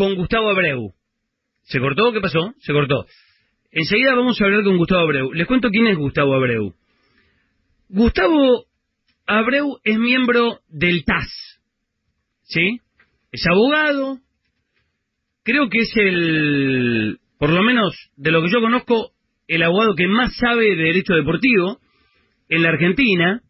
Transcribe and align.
Con 0.00 0.14
Gustavo 0.14 0.48
Abreu. 0.48 0.94
¿Se 1.64 1.78
cortó? 1.78 2.10
¿Qué 2.10 2.22
pasó? 2.22 2.54
Se 2.60 2.72
cortó. 2.72 3.04
Enseguida 3.70 4.14
vamos 4.14 4.40
a 4.40 4.44
hablar 4.46 4.64
con 4.64 4.78
Gustavo 4.78 5.02
Abreu. 5.02 5.30
Les 5.34 5.46
cuento 5.46 5.68
quién 5.68 5.88
es 5.88 5.98
Gustavo 5.98 6.32
Abreu. 6.34 6.72
Gustavo 7.90 8.64
Abreu 9.26 9.76
es 9.84 9.98
miembro 9.98 10.60
del 10.70 11.04
TAS. 11.04 11.60
¿Sí? 12.44 12.80
Es 13.30 13.42
abogado. 13.46 14.20
Creo 15.42 15.68
que 15.68 15.80
es 15.80 15.92
el, 15.96 17.18
por 17.38 17.50
lo 17.50 17.62
menos 17.62 17.94
de 18.16 18.30
lo 18.30 18.40
que 18.42 18.48
yo 18.50 18.62
conozco, 18.62 19.10
el 19.48 19.62
abogado 19.62 19.94
que 19.96 20.08
más 20.08 20.34
sabe 20.34 20.64
de 20.76 20.76
derecho 20.76 21.12
deportivo 21.12 21.78
en 22.48 22.62
la 22.62 22.70
Argentina. 22.70 23.42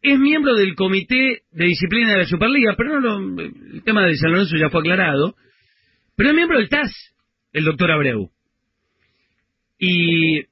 Es 0.00 0.18
miembro 0.18 0.54
del 0.54 0.74
comité 0.74 1.42
de 1.52 1.64
disciplina 1.66 2.12
de 2.12 2.18
la 2.20 2.24
Superliga, 2.26 2.74
pero 2.78 2.98
no 2.98 3.18
lo- 3.18 3.42
el 3.42 3.82
tema 3.84 4.06
de 4.06 4.16
San 4.16 4.30
Lorenzo 4.30 4.56
ya 4.56 4.70
fue 4.70 4.80
aclarado. 4.80 5.34
Pero 6.16 6.30
es 6.30 6.34
miembro 6.34 6.58
del 6.58 6.68
TAS, 6.68 6.90
el 7.52 7.64
doctor 7.64 7.90
Abreu. 7.90 8.30
Y 9.78 10.42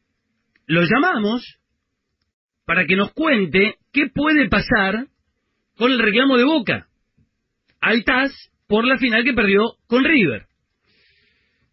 lo 0.67 0.83
llamamos 0.83 1.59
para 2.67 2.87
que 2.87 2.97
nos 2.97 3.13
cuente 3.13 3.77
qué 3.93 4.09
puede 4.15 4.49
pasar 4.49 5.07
con 5.77 5.91
el 5.91 5.99
reclamo 5.99 6.37
de 6.37 6.45
Boca 6.45 6.87
al 7.81 8.05
TAS 8.05 8.33
por 8.67 8.87
la 8.87 8.99
final 8.99 9.25
que 9.25 9.33
perdió 9.33 9.75
con 9.87 10.05
River. 10.05 10.47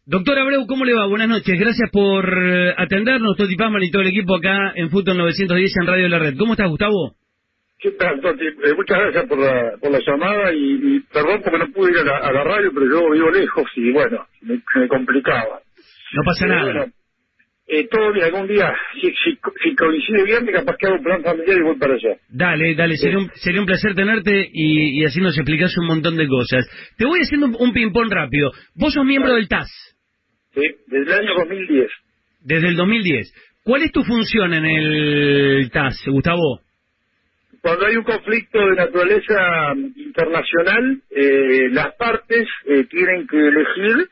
Doctor 0.05 0.39
Abreu, 0.39 0.65
¿cómo 0.67 0.83
le 0.83 0.93
va? 0.93 1.05
Buenas 1.05 1.29
noches. 1.29 1.59
Gracias 1.59 1.89
por 1.91 2.25
eh, 2.25 2.73
atendernos, 2.77 3.37
Toti 3.37 3.55
Pazman 3.55 3.83
y 3.83 3.91
todo 3.91 4.01
el 4.01 4.09
equipo 4.09 4.35
acá 4.35 4.73
en 4.75 4.89
Fútbol 4.89 5.17
910 5.17 5.71
en 5.79 5.87
Radio 5.87 6.03
de 6.03 6.09
la 6.09 6.19
Red. 6.19 6.37
¿Cómo 6.37 6.53
estás, 6.53 6.69
Gustavo? 6.69 7.15
¿Qué 7.81 7.91
tal, 7.91 8.21
Toti? 8.21 8.45
Eh, 8.45 8.73
muchas 8.77 8.97
gracias 8.99 9.25
por 9.27 9.39
la, 9.39 9.71
por 9.81 9.91
la 9.91 9.99
llamada 10.05 10.53
y, 10.53 10.79
y 10.97 10.99
perdón 11.11 11.41
porque 11.43 11.57
no 11.59 11.71
pude 11.71 11.91
ir 11.91 11.97
a 11.99 12.03
la, 12.03 12.17
a 12.17 12.31
la 12.31 12.43
radio, 12.43 12.71
pero 12.73 12.85
yo 12.85 13.09
vivo 13.11 13.31
lejos 13.31 13.65
y 13.75 13.91
bueno, 13.91 14.25
me, 14.41 14.61
me 14.75 14.87
complicaba. 14.87 15.59
No 16.13 16.21
pasa 16.23 16.45
Eh, 16.45 16.49
nada. 16.49 16.63
bueno, 16.63 16.85
eh, 17.67 17.87
todo 17.89 18.13
bien, 18.13 18.25
algún 18.25 18.47
día, 18.47 18.71
si, 19.01 19.07
si, 19.11 19.39
si 19.63 19.75
coincide 19.75 20.23
bien, 20.25 20.45
capaz 20.47 20.75
que 20.77 20.87
hago 20.87 20.97
un 20.97 21.03
plan 21.03 21.23
familiar 21.23 21.57
y 21.57 21.61
voy 21.63 21.77
para 21.77 21.93
allá. 21.95 22.17
Dale, 22.29 22.75
dale, 22.75 22.97
sería 22.97 23.17
un, 23.17 23.31
sería 23.35 23.61
un 23.61 23.65
placer 23.65 23.95
tenerte 23.95 24.47
y, 24.53 25.01
y 25.01 25.05
así 25.05 25.19
nos 25.19 25.35
explicas 25.37 25.75
un 25.77 25.87
montón 25.87 26.17
de 26.17 26.27
cosas. 26.27 26.65
Te 26.97 27.05
voy 27.05 27.21
haciendo 27.21 27.47
un, 27.47 27.55
un 27.59 27.73
ping-pong 27.73 28.11
rápido. 28.11 28.51
Vos 28.75 28.93
sos 28.93 29.05
miembro 29.05 29.33
del 29.33 29.47
TAS 29.47 29.69
¿sí? 30.53 30.61
Desde 30.87 31.13
el 31.13 31.19
año 31.19 31.33
2010. 31.35 31.87
desde 32.41 32.67
el 32.67 32.75
2010. 32.75 33.33
¿Cuál 33.63 33.83
es 33.83 33.91
tu 33.91 34.03
función 34.03 34.53
en 34.53 34.65
el 34.65 35.71
TAS, 35.71 35.95
Gustavo? 36.07 36.59
Cuando 37.61 37.85
hay 37.85 37.95
un 37.95 38.03
conflicto 38.03 38.59
de 38.59 38.75
naturaleza 38.75 39.73
internacional, 39.95 41.01
eh, 41.11 41.69
las 41.71 41.93
partes 41.95 42.47
eh, 42.65 42.85
tienen 42.85 43.27
que 43.27 43.37
elegir, 43.37 44.07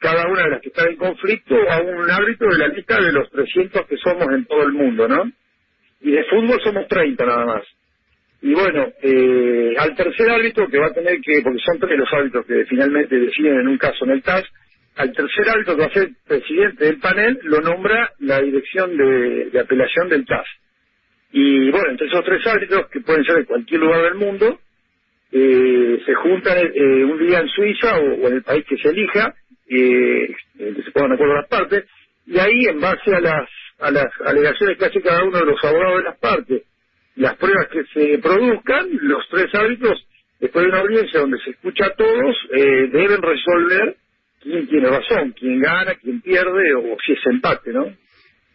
cada 0.00 0.28
una 0.28 0.42
de 0.42 0.50
las 0.50 0.60
que 0.60 0.68
están 0.68 0.88
en 0.88 0.96
conflicto, 0.96 1.54
a 1.70 1.80
un 1.80 2.10
árbitro 2.10 2.48
de 2.50 2.58
la 2.58 2.68
lista 2.68 3.00
de 3.00 3.12
los 3.12 3.30
300 3.30 3.86
que 3.86 3.96
somos 3.98 4.26
en 4.32 4.44
todo 4.46 4.62
el 4.64 4.72
mundo, 4.72 5.06
¿no? 5.06 5.30
Y 6.00 6.10
de 6.10 6.24
fútbol 6.24 6.60
somos 6.62 6.88
30 6.88 7.24
nada 7.24 7.44
más. 7.44 7.62
Y 8.42 8.54
bueno, 8.54 8.86
eh, 9.02 9.74
al 9.78 9.94
tercer 9.96 10.30
árbitro 10.30 10.68
que 10.68 10.78
va 10.78 10.86
a 10.86 10.92
tener 10.92 11.20
que, 11.20 11.40
porque 11.42 11.58
son 11.64 11.78
tres 11.78 11.98
los 11.98 12.12
árbitros 12.12 12.46
que 12.46 12.64
finalmente 12.66 13.16
deciden 13.16 13.60
en 13.60 13.68
un 13.68 13.78
caso 13.78 14.04
en 14.04 14.10
el 14.12 14.22
TAS, 14.22 14.44
al 14.96 15.12
tercer 15.12 15.48
árbitro 15.48 15.76
que 15.76 15.82
va 15.82 15.86
a 15.86 15.92
ser 15.92 16.08
presidente 16.26 16.84
del 16.84 16.98
panel 16.98 17.38
lo 17.44 17.60
nombra 17.60 18.12
la 18.18 18.40
dirección 18.40 18.96
de, 18.96 19.50
de 19.50 19.60
apelación 19.60 20.08
del 20.08 20.24
TAS. 20.26 20.46
Y 21.32 21.70
bueno, 21.70 21.90
entre 21.90 22.06
esos 22.06 22.24
tres 22.24 22.46
árbitros, 22.46 22.88
que 22.88 23.00
pueden 23.00 23.24
ser 23.24 23.36
de 23.36 23.44
cualquier 23.46 23.80
lugar 23.80 24.02
del 24.02 24.14
mundo, 24.14 24.58
eh, 25.30 26.02
se 26.06 26.14
juntan 26.14 26.56
eh, 26.58 27.04
un 27.04 27.18
día 27.18 27.40
en 27.40 27.48
Suiza 27.48 27.98
o, 27.98 28.28
en 28.28 28.34
el 28.34 28.42
país 28.42 28.64
que 28.66 28.78
se 28.78 28.88
elija, 28.88 29.34
eh, 29.68 30.34
se 30.56 30.90
pongan 30.92 31.10
de 31.10 31.14
acuerdo 31.14 31.34
las 31.34 31.48
partes, 31.48 31.84
y 32.26 32.38
ahí 32.38 32.64
en 32.68 32.80
base 32.80 33.14
a 33.14 33.20
las, 33.20 33.48
a 33.80 33.90
las 33.90 34.08
alegaciones 34.24 34.78
que 34.78 34.86
hace 34.86 35.02
cada 35.02 35.24
uno 35.24 35.38
de 35.38 35.46
los 35.46 35.62
abogados 35.64 35.98
de 35.98 36.04
las 36.04 36.18
partes, 36.18 36.62
las 37.16 37.36
pruebas 37.36 37.68
que 37.68 37.84
se 37.92 38.18
produzcan, 38.18 38.88
los 39.02 39.28
tres 39.28 39.54
árbitros, 39.54 40.06
después 40.40 40.64
de 40.64 40.70
una 40.70 40.80
audiencia 40.80 41.20
donde 41.20 41.38
se 41.40 41.50
escucha 41.50 41.86
a 41.86 41.94
todos, 41.94 42.36
eh, 42.52 42.88
deben 42.92 43.20
resolver 43.20 43.96
quién 44.40 44.66
tiene 44.68 44.88
razón, 44.88 45.34
quién 45.38 45.60
gana, 45.60 45.94
quién 45.96 46.20
pierde, 46.20 46.74
o 46.74 46.96
si 47.04 47.12
es 47.12 47.26
empate, 47.26 47.72
¿no? 47.72 47.92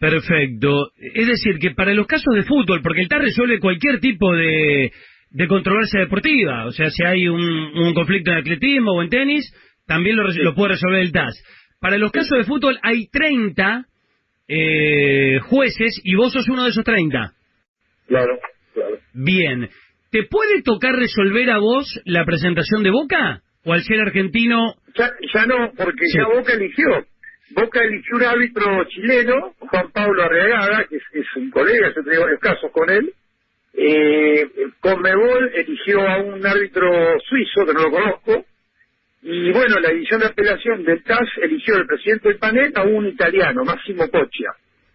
Perfecto. 0.09 0.91
Es 0.97 1.27
decir, 1.27 1.59
que 1.59 1.71
para 1.71 1.93
los 1.93 2.05
casos 2.07 2.35
de 2.35 2.43
fútbol, 2.43 2.81
porque 2.81 2.99
el 3.01 3.07
TAS 3.07 3.21
resuelve 3.21 3.59
cualquier 3.61 4.01
tipo 4.01 4.33
de, 4.33 4.91
de 5.29 5.47
controversia 5.47 6.01
deportiva, 6.01 6.65
o 6.65 6.71
sea, 6.71 6.89
si 6.89 7.05
hay 7.05 7.29
un, 7.29 7.39
un 7.41 7.93
conflicto 7.93 8.31
en 8.31 8.37
atletismo 8.39 8.91
o 8.91 9.01
en 9.01 9.09
tenis, 9.09 9.49
también 9.87 10.17
lo, 10.17 10.27
lo 10.27 10.55
puede 10.55 10.73
resolver 10.73 10.99
el 10.99 11.13
TAS. 11.13 11.41
Para 11.79 11.97
los 11.97 12.11
casos 12.11 12.37
de 12.37 12.43
fútbol 12.43 12.77
hay 12.83 13.07
30 13.07 13.85
eh, 14.49 15.39
jueces 15.43 16.01
y 16.03 16.15
vos 16.15 16.33
sos 16.33 16.49
uno 16.49 16.65
de 16.65 16.71
esos 16.71 16.83
30. 16.83 17.31
Claro, 18.09 18.39
claro. 18.73 18.97
Bien. 19.13 19.69
¿Te 20.11 20.23
puede 20.23 20.63
tocar 20.63 20.95
resolver 20.95 21.49
a 21.49 21.59
vos 21.59 22.01
la 22.03 22.25
presentación 22.25 22.83
de 22.83 22.91
Boca? 22.91 23.41
¿O 23.63 23.71
al 23.71 23.83
ser 23.83 24.01
argentino? 24.01 24.75
Ya, 24.97 25.09
ya 25.33 25.45
no, 25.45 25.71
porque 25.77 26.07
Sí. 26.07 26.17
ya 26.17 26.25
Boca 26.27 26.51
eligió. 26.53 27.05
Boca 27.53 27.81
eligió 27.81 28.15
un 28.17 28.23
árbitro 28.23 28.83
chileno, 28.89 29.53
Juan 29.59 29.91
Pablo 29.91 30.23
Arriagada, 30.23 30.85
que 30.85 30.97
es, 30.97 31.03
es 31.13 31.25
un 31.35 31.49
colega, 31.51 31.91
yo 31.95 32.03
tengo 32.03 32.23
varios 32.23 32.39
casos 32.39 32.71
con 32.71 32.89
él. 32.89 33.13
Eh, 33.75 34.47
Conmebol 34.79 35.51
eligió 35.55 36.07
a 36.07 36.17
un 36.19 36.45
árbitro 36.45 37.19
suizo, 37.27 37.65
que 37.65 37.73
no 37.73 37.83
lo 37.83 37.91
conozco. 37.91 38.45
Y 39.23 39.51
bueno, 39.51 39.79
la 39.79 39.89
edición 39.89 40.19
de 40.19 40.27
apelación 40.27 40.83
del 40.83 41.01
TAS 41.03 41.27
eligió 41.41 41.77
el 41.77 41.87
presidente 41.87 42.29
del 42.29 42.37
panel 42.37 42.71
a 42.75 42.83
un 42.83 43.07
italiano, 43.07 43.63
Máximo 43.63 44.07
Coccia. 44.09 44.51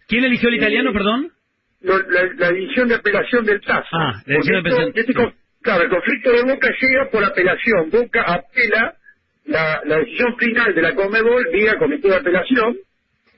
¿Quién 0.06 0.24
eligió 0.24 0.48
el 0.48 0.54
Eh, 0.56 0.58
italiano, 0.58 0.92
perdón? 0.92 1.32
Lo- 1.80 1.98
la, 2.10 2.24
la 2.36 2.48
edición 2.48 2.88
de 2.88 2.96
apelación 2.96 3.44
del 3.46 3.60
TAS. 3.62 3.86
Ah, 3.92 4.22
la 4.26 4.34
edición 4.36 4.62
de 4.62 4.70
apelación. 4.70 4.92
este 4.94 5.14
claro, 5.62 5.82
el 5.84 5.90
conflicto 5.90 6.30
de 6.32 6.42
Boca 6.42 6.68
llega 6.80 7.10
por 7.10 7.24
apelación. 7.24 7.90
Boca 7.90 8.22
apela 8.22 8.94
la, 9.48 9.80
la 9.84 9.98
decisión 9.98 10.36
final 10.36 10.74
de 10.74 10.82
la 10.82 10.94
Conmebol 10.94 11.48
vía 11.52 11.78
comité 11.78 12.08
de 12.08 12.16
apelación. 12.16 12.76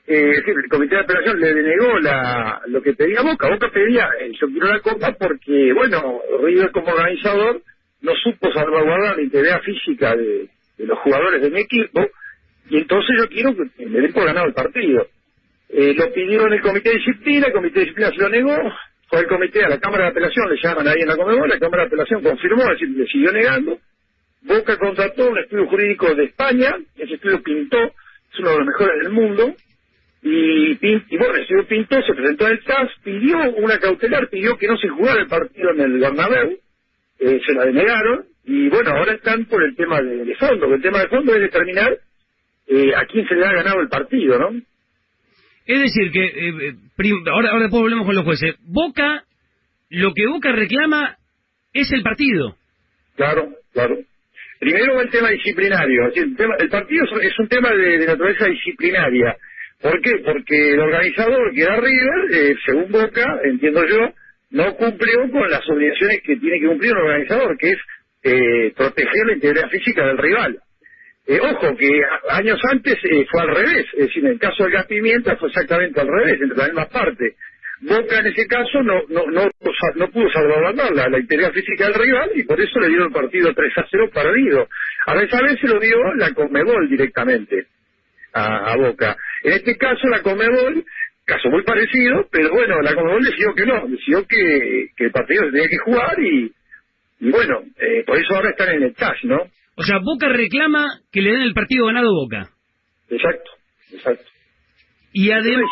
Eh, 0.07 0.31
es 0.31 0.37
decir, 0.39 0.55
el 0.63 0.69
comité 0.69 0.97
de 0.97 1.03
apelación 1.03 1.41
le 1.41 1.55
denegó 1.55 1.99
la, 2.01 2.61
lo 2.67 2.83
que 2.83 2.95
pedía 2.95 3.23
Boca. 3.23 3.49
Boca 3.49 3.71
pedía, 3.71 4.09
eh, 4.21 4.33
yo 4.41 4.49
quiero 4.49 4.67
la 4.67 4.81
copa 4.81 5.13
porque, 5.19 5.73
bueno, 5.73 6.21
River 6.43 6.73
como 6.73 6.89
organizador 6.89 7.63
no 8.03 8.13
supo 8.17 8.53
salvaguardar 8.53 9.17
la 9.17 9.23
integridad 9.23 9.61
física 9.63 10.17
de, 10.17 10.49
los 10.79 10.99
jugadores 11.01 11.43
de 11.43 11.51
mi 11.51 11.61
equipo 11.61 12.05
y 12.71 12.79
entonces 12.79 13.17
yo 13.19 13.29
quiero 13.29 13.55
que 13.55 13.87
me 13.87 14.01
den 14.01 14.13
ganado 14.13 14.47
el 14.47 14.55
partido. 14.55 15.07
Eh, 15.69 15.95
lo 15.95 16.13
pidió 16.13 16.47
en 16.47 16.55
el 16.55 16.63
comité 16.63 16.91
de 16.91 16.97
disciplina, 16.97 17.47
el 17.47 17.53
comité 17.53 17.81
de 17.81 17.85
disciplina 17.85 18.11
se 18.11 18.23
lo 18.23 18.29
negó, 18.31 18.57
fue 19.07 19.21
el 19.21 19.27
comité 19.29 19.65
a 19.65 19.69
la 19.69 19.79
Cámara 19.79 20.05
de 20.05 20.11
Apelación, 20.11 20.51
le 20.51 20.61
llaman 20.61 20.89
ahí 20.89 21.03
en 21.03 21.09
la 21.09 21.17
Conmebol, 21.17 21.49
la 21.49 21.59
Cámara 21.59 21.83
de 21.83 21.89
Apelación 21.89 22.23
confirmó, 22.23 22.63
es 22.63 22.81
decir, 22.81 22.89
le 22.89 23.07
siguió 23.07 23.31
negando. 23.33 23.79
Boca 24.43 24.77
contrató 24.79 25.31
un 25.31 25.39
estudio 25.39 25.67
jurídico 25.67 26.15
de 26.15 26.25
España, 26.25 26.77
ese 26.97 27.15
estudio 27.15 27.43
pintó, 27.43 27.79
es 27.79 28.39
uno 28.39 28.51
de 28.51 28.59
los 28.59 28.67
mejores 28.67 29.03
del 29.03 29.13
mundo, 29.13 29.55
y, 30.23 30.75
bueno, 31.17 31.35
el 31.35 31.43
estudio 31.43 31.67
pintó, 31.67 32.03
se 32.03 32.15
presentó 32.15 32.47
en 32.47 32.53
el 32.53 32.65
TAS, 32.65 32.91
pidió 33.03 33.39
una 33.57 33.79
cautelar, 33.79 34.29
pidió 34.29 34.57
que 34.57 34.67
no 34.69 34.77
se 34.77 34.89
jugara 34.89 35.21
el 35.21 35.29
partido 35.29 35.71
en 35.73 35.81
el 35.81 35.99
Bernabéu, 35.99 36.59
eh, 37.21 37.41
se 37.47 37.53
la 37.55 37.67
denegaron, 37.67 38.25
y 38.45 38.69
bueno, 38.69 38.91
ahora 38.91 39.13
están 39.15 39.45
por 39.47 39.63
el 39.63 39.75
tema 39.77 40.01
de, 40.01 40.25
de 40.25 40.35
fondo, 40.37 40.69
que 40.69 40.75
el 40.75 40.83
tema 40.83 41.01
de 41.01 41.09
fondo 41.09 41.35
es 41.35 41.41
determinar 41.43 41.99
eh, 42.67 42.95
a 42.97 43.05
quién 43.07 43.27
se 43.29 43.35
le 43.35 43.45
ha 43.47 43.53
ganado 43.53 43.81
el 43.81 43.89
partido, 43.89 44.39
¿no? 44.39 44.61
Es 45.67 45.81
decir, 45.83 46.11
que 46.11 46.25
eh, 46.25 46.69
eh, 46.69 46.75
prim- 46.97 47.23
ahora, 47.29 47.51
ahora 47.51 47.63
después 47.65 47.83
volvemos 47.83 48.07
con 48.07 48.15
los 48.17 48.25
jueces. 48.25 48.57
Boca, 48.61 49.25
lo 49.91 50.13
que 50.15 50.27
Boca 50.27 50.51
reclama 50.53 51.17
es 51.73 51.93
el 51.93 52.03
partido. 52.03 52.57
Claro, 53.17 53.51
claro. 53.73 53.99
Primero 54.61 55.01
el 55.01 55.09
tema 55.11 55.31
disciplinario. 55.31 56.13
El, 56.15 56.69
partido 56.69 57.05
es- 57.23 57.39
un 57.39 57.49
tema 57.49 57.71
de, 57.75 58.07
naturaleza 58.07 58.47
disciplinaria. 58.47 59.35
¿Por 59.81 60.01
qué? 60.03 60.19
Porque 60.23 60.73
el 60.75 60.81
organizador, 60.81 61.53
que 61.55 61.63
era 61.63 61.77
River, 61.81 62.35
eh, 62.35 62.55
según 62.67 62.93
Boca, 62.93 63.41
entiendo 63.45 63.83
yo, 63.87 64.13
no 64.51 64.77
cumplió 64.77 65.31
con 65.33 65.51
las 65.51 65.67
obligaciones 65.71 66.21
que 66.23 66.37
tiene 66.37 66.61
que 66.61 66.67
cumplir 66.67 66.93
un 66.93 66.99
organizador, 66.99 67.57
que 67.57 67.71
es 67.71 67.79
eh, 68.23 68.73
proteger 68.77 69.27
la 69.27 69.33
integridad 69.33 69.71
física 69.71 70.07
del 70.07 70.19
rival. 70.19 70.59
Eh, 71.27 71.39
ojo, 71.41 71.77
que 71.77 72.03
años 72.31 72.61
antes 72.71 72.97
eh, 73.05 73.25
fue 73.31 73.41
al 73.41 73.55
revés, 73.55 73.87
es 73.95 74.07
decir, 74.09 74.25
en 74.27 74.33
el 74.33 74.39
caso 74.39 74.65
de 74.65 74.73
Gas 74.73 74.87
Pimienta 74.87 75.37
fue 75.37 75.49
exactamente 75.49 76.01
al 76.01 76.09
revés, 76.09 76.41
entre 76.43 76.59
la 76.59 76.65
misma 76.67 76.87
parte. 76.89 77.37
Boca 77.81 78.19
en 78.19 78.27
ese 78.27 78.47
caso 78.47 78.83
no 78.83 79.03
no 79.09 79.25
no, 79.27 79.49
no 79.97 80.11
pudo 80.11 80.31
salvaguardar 80.31 80.93
la, 80.93 81.09
la 81.09 81.19
integridad 81.19 81.53
física 81.53 81.87
del 81.87 81.95
rival 81.95 82.31
y 82.35 82.43
por 82.45 82.61
eso 82.61 82.79
le 82.79 82.89
dio 82.89 83.05
el 83.05 83.13
partido 83.13 83.55
3 83.55 83.73
a 83.79 83.87
0 83.91 84.11
perdido. 84.13 84.69
A 85.07 85.15
esa 85.23 85.41
vez 85.43 85.59
se 85.61 85.69
lo 85.69 85.81
dio 85.81 85.97
la 86.17 86.33
Comebol 86.35 86.89
directamente 86.89 87.67
a, 88.33 88.77
Boca. 88.77 89.17
En 89.43 89.53
este 89.53 89.77
caso 89.77 90.07
la 90.09 90.23
Comebol, 90.23 90.85
caso 91.25 91.49
muy 91.49 91.63
parecido, 91.63 92.27
pero 92.31 92.51
bueno, 92.51 92.81
la 92.83 92.95
Comebol 92.95 93.25
decidió 93.25 93.55
que 93.55 93.67
no, 93.67 93.87
decidió 93.89 94.27
que, 94.27 94.89
que 94.97 95.05
el 95.05 95.11
partido 95.11 95.45
se 95.45 95.53
tenía 95.53 95.69
que 95.69 95.79
jugar 95.79 96.19
y, 96.21 96.53
y 97.21 97.31
bueno, 97.31 97.63
eh, 97.79 98.05
por 98.07 98.19
eso 98.19 98.35
ahora 98.35 98.51
están 98.51 98.75
en 98.75 98.83
el 98.83 98.95
TAS, 98.95 99.17
¿no? 99.25 99.39
O 99.77 99.83
sea, 99.83 99.99
Boca 100.03 100.29
reclama 100.29 100.87
que 101.11 101.23
le 101.23 101.31
den 101.33 101.43
el 101.43 101.55
partido 101.55 101.87
ganado 101.87 102.13
Boca. 102.13 102.51
Exacto, 103.09 103.51
exacto. 103.93 104.25
Y 105.13 105.31
además... 105.31 105.71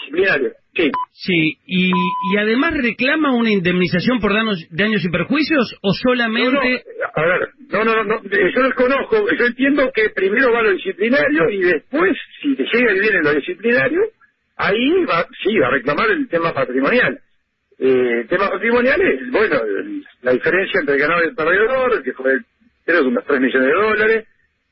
Sí. 0.78 0.90
Sí, 1.10 1.58
y, 1.66 1.90
y 1.90 2.36
además 2.38 2.72
reclama 2.80 3.34
una 3.34 3.50
indemnización 3.50 4.20
por 4.20 4.32
daños, 4.32 4.64
daños 4.70 5.04
y 5.04 5.10
perjuicios 5.10 5.74
o 5.82 5.92
solamente... 5.92 6.52
No, 6.52 6.62
no, 6.62 7.10
a 7.14 7.26
ver, 7.26 7.48
no, 7.70 7.84
no, 7.84 8.04
no, 8.04 8.22
yo 8.22 8.62
los 8.62 8.74
conozco, 8.74 9.26
yo 9.36 9.46
entiendo 9.46 9.90
que 9.92 10.10
primero 10.10 10.52
va 10.52 10.62
lo 10.62 10.72
disciplinario 10.72 11.50
y 11.50 11.62
después, 11.62 12.16
si 12.40 12.54
te 12.54 12.62
llega 12.62 12.92
bien 12.92 13.16
en 13.16 13.24
lo 13.24 13.34
disciplinario, 13.34 14.00
ahí 14.56 15.04
va, 15.04 15.26
sí, 15.42 15.58
va 15.58 15.66
a 15.66 15.72
reclamar 15.72 16.10
el 16.10 16.28
tema 16.28 16.54
patrimonial. 16.54 17.18
Eh, 17.80 18.20
el 18.20 18.28
tema 18.28 18.48
patrimonial 18.48 19.00
es, 19.02 19.30
bueno, 19.32 19.56
la 20.22 20.32
diferencia 20.32 20.80
entre 20.80 20.94
el 20.94 21.00
ganador 21.00 21.24
y 21.24 21.28
el 21.28 21.34
perdedor, 21.34 22.02
que 22.04 22.12
fue 22.12 22.38
creo 22.84 23.02
que 23.02 23.08
unos 23.08 23.24
3 23.26 23.40
millones 23.40 23.68
de 23.68 23.74
dólares, 23.74 24.28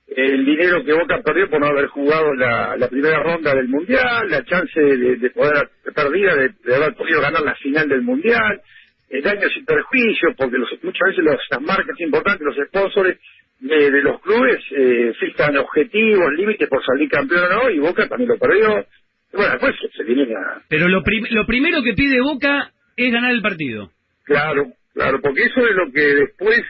el 0.08 0.44
dinero 0.44 0.84
que 0.84 0.92
Boca 0.92 1.20
perdió 1.22 1.50
por 1.50 1.60
no 1.60 1.66
haber 1.66 1.88
jugado 1.88 2.32
la, 2.34 2.88
primera 2.88 3.22
ronda 3.22 3.54
del 3.54 3.68
Mundial, 3.68 4.28
la 4.28 4.44
chance 4.44 4.80
de, 4.80 5.30
poder 5.30 5.68
perdida 5.94 6.34
de, 6.36 6.74
haber 6.74 6.94
podido 6.94 7.20
ganar 7.20 7.42
la 7.42 7.56
final 7.56 7.88
del 7.88 8.02
Mundial, 8.02 8.60
el 9.08 9.22
daño 9.22 9.48
sin 9.48 9.64
perjuicio, 9.64 10.34
porque 10.36 10.58
los, 10.58 10.70
muchas 10.82 11.08
veces 11.08 11.24
las 11.24 11.60
marcas 11.60 11.98
importantes, 12.00 12.46
los 12.46 12.68
sponsors 12.68 13.18
de, 13.58 14.02
los 14.02 14.20
clubes 14.20 14.58
eh, 14.70 15.12
fijan 15.18 15.56
objetivos, 15.56 16.32
límites 16.34 16.68
por 16.68 16.84
salir 16.84 17.08
campeón 17.08 17.44
o 17.44 17.48
no, 17.48 17.70
y 17.70 17.78
Boca 17.78 18.08
también 18.08 18.30
lo 18.30 18.38
perdió. 18.38 18.86
Bueno, 19.32 19.52
después 19.52 19.74
se 19.96 20.04
viene 20.04 20.22
a... 20.34 20.62
Pero 20.68 20.88
lo, 20.88 21.02
lo 21.30 21.46
primero 21.46 21.82
que 21.82 21.94
pide 21.94 22.20
Boca 22.20 22.70
es 22.96 23.12
ganar 23.12 23.32
el 23.32 23.42
partido. 23.42 23.90
Claro, 24.24 24.66
claro, 24.94 25.20
porque 25.20 25.44
eso 25.44 25.60
es 25.66 25.74
lo 25.74 25.92
que 25.92 26.00
después 26.00 26.62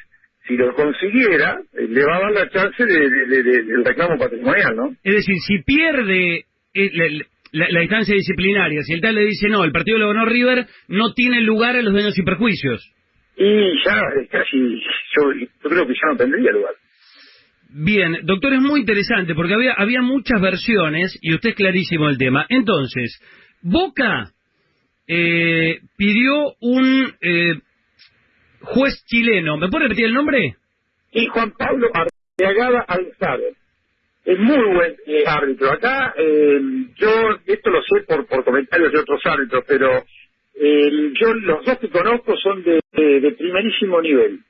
si 0.47 0.57
lo 0.57 0.75
consiguiera, 0.75 1.59
eh, 1.73 1.87
le 1.89 2.05
va 2.05 2.17
a 2.17 2.21
dar 2.21 2.33
la 2.33 2.49
chance 2.49 2.85
de, 2.85 3.11
del 3.43 3.85
reclamo 3.85 4.19
patrimonial, 4.19 4.77
¿no? 4.77 4.91
Es 5.03 5.15
decir, 5.15 5.37
si 5.47 5.63
pierde 5.63 6.45
eh, 6.75 7.21
la, 7.53 7.83
instancia 7.83 8.15
disciplinaria, 8.15 8.83
si 8.83 8.95
el 8.95 9.01
tal 9.01 9.15
le 9.15 9.27
dice 9.27 9.49
no, 9.49 9.65
el 9.65 9.73
partido 9.73 9.99
lo 9.99 10.09
ganó 10.09 10.25
River, 10.27 10.67
no 10.89 11.13
tiene 11.15 11.41
lugar 11.41 11.77
a 11.77 11.83
los 11.83 11.95
daños 11.95 12.17
y 12.19 12.23
perjuicios. 12.23 12.93
Y 13.37 13.85
ya, 13.85 14.01
casi, 14.31 14.81
yo, 15.17 15.69
creo 15.69 15.87
que 15.87 15.95
ya 15.95 16.13
no 16.13 16.17
tendría 16.17 16.53
lugar. 16.53 16.75
Bien, 17.69 18.19
doctor, 18.23 18.55
es 18.55 18.61
muy 18.61 18.81
interesante 18.81 19.35
porque 19.35 19.55
había, 19.55 19.73
había 19.73 20.01
muchas 20.01 20.41
versiones 20.41 21.19
y 21.21 21.35
usted 21.35 21.51
es 21.51 21.57
clarísimo 21.57 22.09
el 22.09 22.17
tema. 22.17 22.47
Entonces, 22.49 23.21
Boca 23.61 24.31
eh, 25.09 25.81
pidió 25.99 26.55
un 26.61 27.13
juez 28.67 29.05
chileno. 29.07 29.57
¿Me 29.57 29.69
puede 29.69 29.85
repetir 29.85 30.07
el 30.07 30.15
nombre? 30.15 30.57
Sí, 31.13 31.27
Juan 31.27 31.53
Pablo 31.53 31.89
Arteagada 31.95 32.81
Alzado. 32.87 33.45
Es 34.25 34.39
muy 34.39 34.75
buen 34.75 34.97
eh, 35.07 35.25
árbitro. 35.27 35.71
Acá, 35.71 36.15
eh, 36.19 36.61
yo, 36.97 37.11
esto 37.47 37.71
lo 37.71 37.81
sé 37.83 38.03
por, 38.07 38.27
por 38.27 38.45
comentarios 38.45 38.93
de 38.93 38.99
otros 38.99 39.21
árbitros, 39.25 39.65
pero 39.69 40.05
eh, 40.55 41.13
yo 41.15 41.33
los 41.33 41.65
dos 41.65 41.79
que 41.79 41.89
conozco 41.89 42.37
son 42.37 42.63
de, 42.65 42.81
de, 42.93 43.33
primerísimo 43.33 44.01
nivel. 44.01 44.41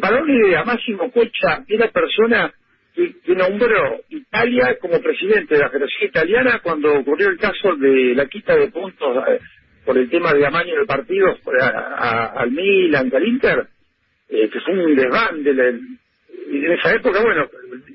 para 0.00 0.22
una 0.22 0.34
idea, 0.34 0.64
Máximo 0.64 1.10
Cocha 1.12 1.64
era 1.68 1.88
persona 1.92 2.52
que, 2.94 3.34
nombró 3.34 4.00
Italia 4.08 4.76
como 4.80 5.00
presidente 5.00 5.54
de 5.54 5.60
la 5.60 5.70
Federación 5.70 6.08
Italiana 6.08 6.60
cuando 6.62 6.98
ocurrió 6.98 7.28
el 7.28 7.38
caso 7.38 7.76
de 7.76 8.14
la 8.14 8.26
quita 8.26 8.56
de 8.56 8.68
puntos 8.68 9.16
por 9.86 9.96
el 9.96 10.10
tema 10.10 10.34
de 10.34 10.44
amaño 10.44 10.80
de 10.80 10.84
partidos 10.84 11.38
al 11.96 12.50
Milan, 12.50 13.10
al 13.14 13.26
Inter, 13.26 13.68
eh, 14.28 14.50
que 14.50 14.60
fue 14.60 14.74
un 14.74 14.96
desbande. 14.96 15.80
y 16.50 16.64
en 16.64 16.72
esa 16.72 16.92
época, 16.92 17.22
bueno, 17.22 17.46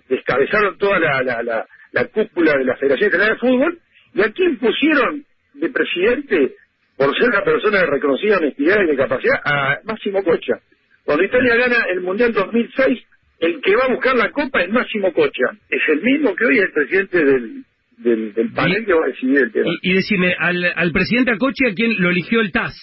descabezaron 0.07 0.77
toda 0.77 0.97
la, 0.99 1.21
la, 1.21 1.65
la, 1.91 2.05
cúpula 2.05 2.57
de 2.57 2.63
la 2.63 2.77
Federación 2.77 3.09
Italiana 3.09 3.33
de 3.33 3.39
Fútbol, 3.39 3.79
y 4.13 4.21
a 4.21 4.31
quién 4.31 4.57
pusieron 4.57 5.25
de 5.53 5.69
presidente, 5.69 6.55
por 6.95 7.13
ser 7.17 7.29
una 7.29 7.43
persona 7.43 7.79
de 7.79 7.85
reconocida 7.87 8.37
honestidad 8.37 8.81
y 8.83 8.87
de 8.87 8.95
capacidad, 8.95 9.41
a 9.43 9.79
Máximo 9.83 10.23
Cocha. 10.23 10.59
Cuando 11.03 11.25
Italia 11.25 11.55
gana 11.55 11.85
el 11.89 12.01
Mundial 12.01 12.31
2006, 12.31 13.03
el 13.39 13.61
que 13.61 13.75
va 13.75 13.85
a 13.85 13.93
buscar 13.93 14.15
la 14.15 14.31
copa 14.31 14.61
es 14.61 14.69
Máximo 14.69 15.11
Cocha. 15.11 15.51
Es 15.69 15.81
el 15.89 16.01
mismo 16.01 16.35
que 16.35 16.45
hoy 16.45 16.57
es 16.59 16.65
el 16.65 16.71
presidente 16.71 17.25
del, 17.25 17.65
del, 18.03 18.51
panel 18.53 18.85
que 18.85 18.93
va 18.93 19.05
a 19.05 19.07
decidir 19.07 19.37
el 19.37 19.51
tema. 19.51 19.71
Y, 19.81 19.93
decime, 19.93 20.35
al, 20.37 20.63
al 20.75 20.91
presidente 20.91 21.31
Acoche, 21.31 21.69
¿a 21.69 21.73
quién 21.73 21.95
lo 21.99 22.09
eligió 22.09 22.41
el 22.41 22.51
TAS? 22.51 22.75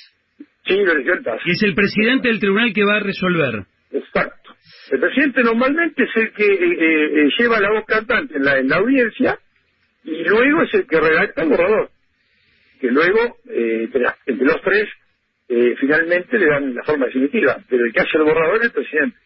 Sí, 0.66 0.76
lo 0.76 0.92
eligió 0.92 1.14
el 1.14 1.24
TAS. 1.24 1.40
Y 1.44 1.52
es 1.52 1.62
el 1.62 1.74
presidente 1.74 2.28
del 2.28 2.40
tribunal 2.40 2.72
que 2.72 2.84
va 2.84 2.96
a 2.96 3.00
resolver. 3.00 3.64
Exacto. 3.92 4.54
El 4.90 5.00
presidente 5.00 5.42
normalmente 5.42 6.04
es 6.04 6.16
el 6.16 6.32
que 6.32 6.44
eh, 6.44 6.58
eh, 6.60 7.22
eh, 7.22 7.28
lleva 7.38 7.60
la 7.60 7.70
voz 7.70 7.84
cantante 7.86 8.36
en 8.36 8.44
la, 8.44 8.58
en 8.58 8.68
la 8.68 8.76
audiencia 8.76 9.38
y 10.04 10.24
luego 10.24 10.62
es 10.62 10.74
el 10.74 10.86
que 10.86 11.00
redacta 11.00 11.42
el 11.42 11.48
borrador. 11.48 11.90
Que 12.80 12.88
luego, 12.88 13.38
entre, 13.46 14.46
los 14.46 14.60
tres, 14.62 14.88
finalmente 15.80 16.38
le 16.38 16.46
dan 16.46 16.74
la 16.74 16.84
forma 16.84 17.06
definitiva. 17.06 17.58
Pero 17.68 17.84
el 17.84 17.92
que 17.92 18.00
hace 18.00 18.16
el 18.16 18.22
borrador 18.22 18.58
es 18.58 18.64
el 18.66 18.70
presidente. 18.70 19.16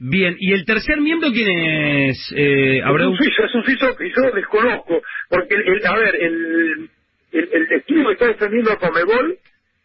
Bien, 0.00 0.36
¿y 0.38 0.52
el 0.52 0.64
tercer 0.64 1.00
miembro 1.00 1.30
quién 1.32 1.48
es, 1.50 2.32
eh, 2.36 2.80
Abreu? 2.84 3.12
Es 3.12 3.18
un 3.18 3.24
suizo, 3.24 3.44
es 3.44 3.54
un 3.54 3.64
suizo 3.64 3.96
que 3.96 4.08
yo 4.10 4.30
desconozco, 4.32 5.02
porque, 5.28 5.56
el, 5.56 5.84
a 5.84 5.96
ver, 5.98 6.14
el, 6.14 6.88
el, 7.32 7.48
el 7.52 7.72
estudio 7.72 8.06
que 8.06 8.12
está 8.12 8.26
defendiendo 8.28 8.70
a 8.70 8.78
Comebol 8.78 9.36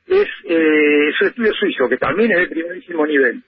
es, 0.07 0.27
eh, 0.45 1.09
es 1.09 1.21
un 1.21 1.27
estudio 1.27 1.53
suizo, 1.53 1.89
que 1.89 1.97
también 1.97 2.31
es 2.31 2.37
de 2.37 2.47
primerísimo 2.47 3.07
nivel. 3.07 3.41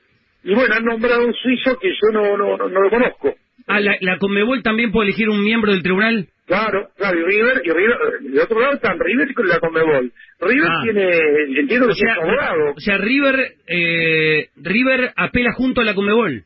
Y 0.43 0.55
bueno, 0.55 0.73
han 0.73 0.85
nombrado 0.85 1.27
un 1.27 1.33
suizo 1.35 1.77
que 1.77 1.89
yo 1.89 2.11
no, 2.11 2.35
no, 2.35 2.57
no, 2.57 2.81
lo 2.81 2.89
conozco. 2.89 3.35
Ah, 3.67 3.79
¿la, 3.79 3.97
¿la 4.01 4.17
Comebol 4.17 4.63
también 4.63 4.91
puede 4.91 5.09
elegir 5.09 5.29
un 5.29 5.43
miembro 5.43 5.71
del 5.71 5.83
tribunal? 5.83 6.27
Claro, 6.47 6.89
claro, 6.97 7.19
y 7.19 7.23
River, 7.23 7.61
y 7.63 7.69
River, 7.69 7.97
de 8.21 8.41
otro 8.41 8.59
lado 8.59 8.73
están 8.73 8.99
River 8.99 9.27
y 9.29 9.47
la 9.47 9.59
Comebol. 9.59 10.11
River 10.39 10.69
ah. 10.69 10.81
tiene, 10.83 11.59
entiendo 11.59 11.87
que 11.87 11.93
o 11.93 11.95
sea, 11.95 12.11
es 12.11 12.17
abogado. 12.19 12.71
O 12.75 12.79
sea, 12.79 12.97
River, 12.97 13.53
eh, 13.67 14.49
River 14.55 15.11
apela 15.15 15.53
junto 15.53 15.81
a 15.81 15.83
la 15.83 15.95
Comebol. 15.95 16.43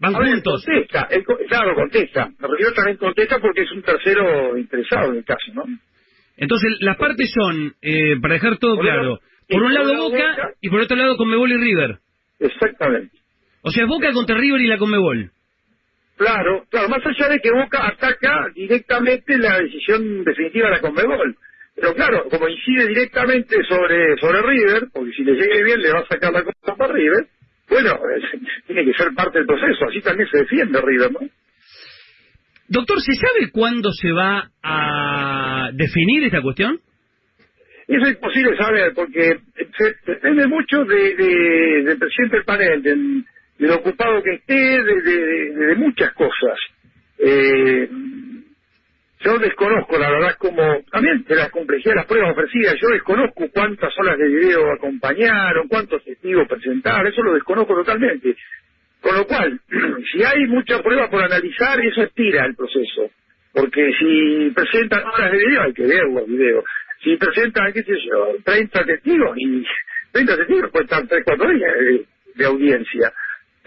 Van 0.00 0.14
juntos. 0.14 0.64
contesta, 0.64 1.08
claro, 1.48 1.74
contesta. 1.74 2.28
River 2.38 2.72
también 2.74 2.96
contesta 2.98 3.38
porque 3.40 3.62
es 3.62 3.72
un 3.72 3.82
tercero 3.82 4.56
interesado 4.56 5.10
en 5.10 5.18
el 5.18 5.24
caso, 5.24 5.52
¿no? 5.54 5.64
Entonces, 6.36 6.76
las 6.80 6.96
partes 6.96 7.32
son, 7.34 7.74
eh, 7.82 8.16
para 8.20 8.34
dejar 8.34 8.58
todo 8.58 8.78
claro, 8.78 9.18
por 9.48 9.62
un 9.62 9.74
lado 9.74 9.96
Boca, 9.96 10.52
y 10.60 10.68
por 10.68 10.80
otro 10.80 10.96
lado 10.96 11.16
Conmebol 11.16 11.50
y 11.50 11.56
River. 11.56 11.98
Exactamente. 12.38 13.16
O 13.62 13.70
sea, 13.70 13.86
Boca 13.86 14.12
contra 14.12 14.38
River 14.38 14.60
y 14.60 14.66
la 14.68 14.78
Conmebol. 14.78 15.32
Claro, 16.16 16.64
claro, 16.70 16.88
más 16.88 17.04
allá 17.04 17.28
de 17.28 17.40
que 17.40 17.50
Boca 17.50 17.88
ataca 17.88 18.50
directamente 18.54 19.36
la 19.38 19.58
decisión 19.58 20.22
definitiva 20.24 20.68
de 20.68 20.74
la 20.74 20.80
Conmebol. 20.80 21.36
Pero 21.74 21.94
claro, 21.94 22.24
como 22.28 22.48
incide 22.48 22.88
directamente 22.88 23.56
sobre 23.68 24.16
sobre 24.18 24.42
River, 24.42 24.88
porque 24.92 25.12
si 25.12 25.22
le 25.22 25.34
llegue 25.34 25.62
bien 25.64 25.80
le 25.80 25.92
va 25.92 26.00
a 26.00 26.06
sacar 26.06 26.32
la 26.32 26.42
cosa 26.42 26.76
para 26.76 26.92
River, 26.92 27.26
bueno, 27.68 27.98
tiene 28.66 28.84
que 28.84 28.92
ser 28.94 29.14
parte 29.14 29.38
del 29.38 29.46
proceso, 29.46 29.86
así 29.88 30.00
también 30.00 30.28
se 30.30 30.38
defiende 30.38 30.80
River, 30.80 31.12
¿no? 31.12 31.20
Doctor, 32.68 33.00
¿se 33.00 33.14
sabe 33.14 33.50
cuándo 33.50 33.90
se 33.92 34.12
va 34.12 34.50
a 34.62 35.70
definir 35.72 36.24
esta 36.24 36.42
cuestión? 36.42 36.78
Eso 37.88 38.04
es 38.04 38.14
imposible 38.16 38.54
saber, 38.58 38.92
porque 38.94 39.38
depende 40.06 40.46
mucho 40.46 40.84
de, 40.84 41.14
del 41.84 41.98
presidente 41.98 42.36
del 42.36 42.44
panel, 42.44 42.82
del, 42.82 43.70
ocupado 43.70 44.22
que 44.22 44.34
esté, 44.34 44.82
de, 44.82 45.74
muchas 45.76 46.12
cosas. 46.12 46.58
Eh, 47.18 47.88
yo 49.20 49.38
desconozco, 49.38 49.98
la 49.98 50.10
verdad, 50.10 50.36
como 50.38 50.80
también 50.92 51.24
de 51.24 51.34
la 51.34 51.50
complejidad 51.50 51.92
de 51.92 51.96
las 51.96 52.06
pruebas 52.06 52.32
ofrecidas, 52.32 52.76
yo 52.80 52.88
desconozco 52.88 53.48
cuántas 53.52 53.92
horas 53.98 54.16
de 54.18 54.28
video 54.28 54.72
acompañaron, 54.72 55.66
cuántos 55.68 56.04
testigos 56.04 56.46
presentaron, 56.48 57.06
eso 57.06 57.22
lo 57.22 57.34
desconozco 57.34 57.74
totalmente. 57.74 58.36
Con 59.00 59.16
lo 59.16 59.26
cual, 59.26 59.60
si 60.12 60.22
hay 60.22 60.46
mucha 60.46 60.82
prueba 60.82 61.08
por 61.10 61.22
analizar, 61.22 61.80
eso 61.84 62.02
estira 62.02 62.44
el 62.46 62.54
proceso. 62.54 63.10
Porque 63.52 63.90
si 63.98 64.50
presentan 64.54 65.04
horas 65.04 65.32
de 65.32 65.38
video, 65.38 65.62
hay 65.62 65.72
que 65.72 65.86
ver 65.86 66.04
los 66.04 66.26
videos. 66.26 66.64
Si 67.02 67.16
presentan, 67.16 67.72
qué 67.72 67.82
sé 67.82 67.94
yo, 68.08 68.34
30 68.44 68.84
testigos, 68.84 69.36
y 69.36 69.64
30 70.12 70.36
testigos 70.36 70.70
pueden 70.70 70.84
estar 70.84 71.06
3, 71.06 71.22
4 71.24 71.50
días 71.50 71.72
de, 72.34 72.44
audiencia. 72.44 73.12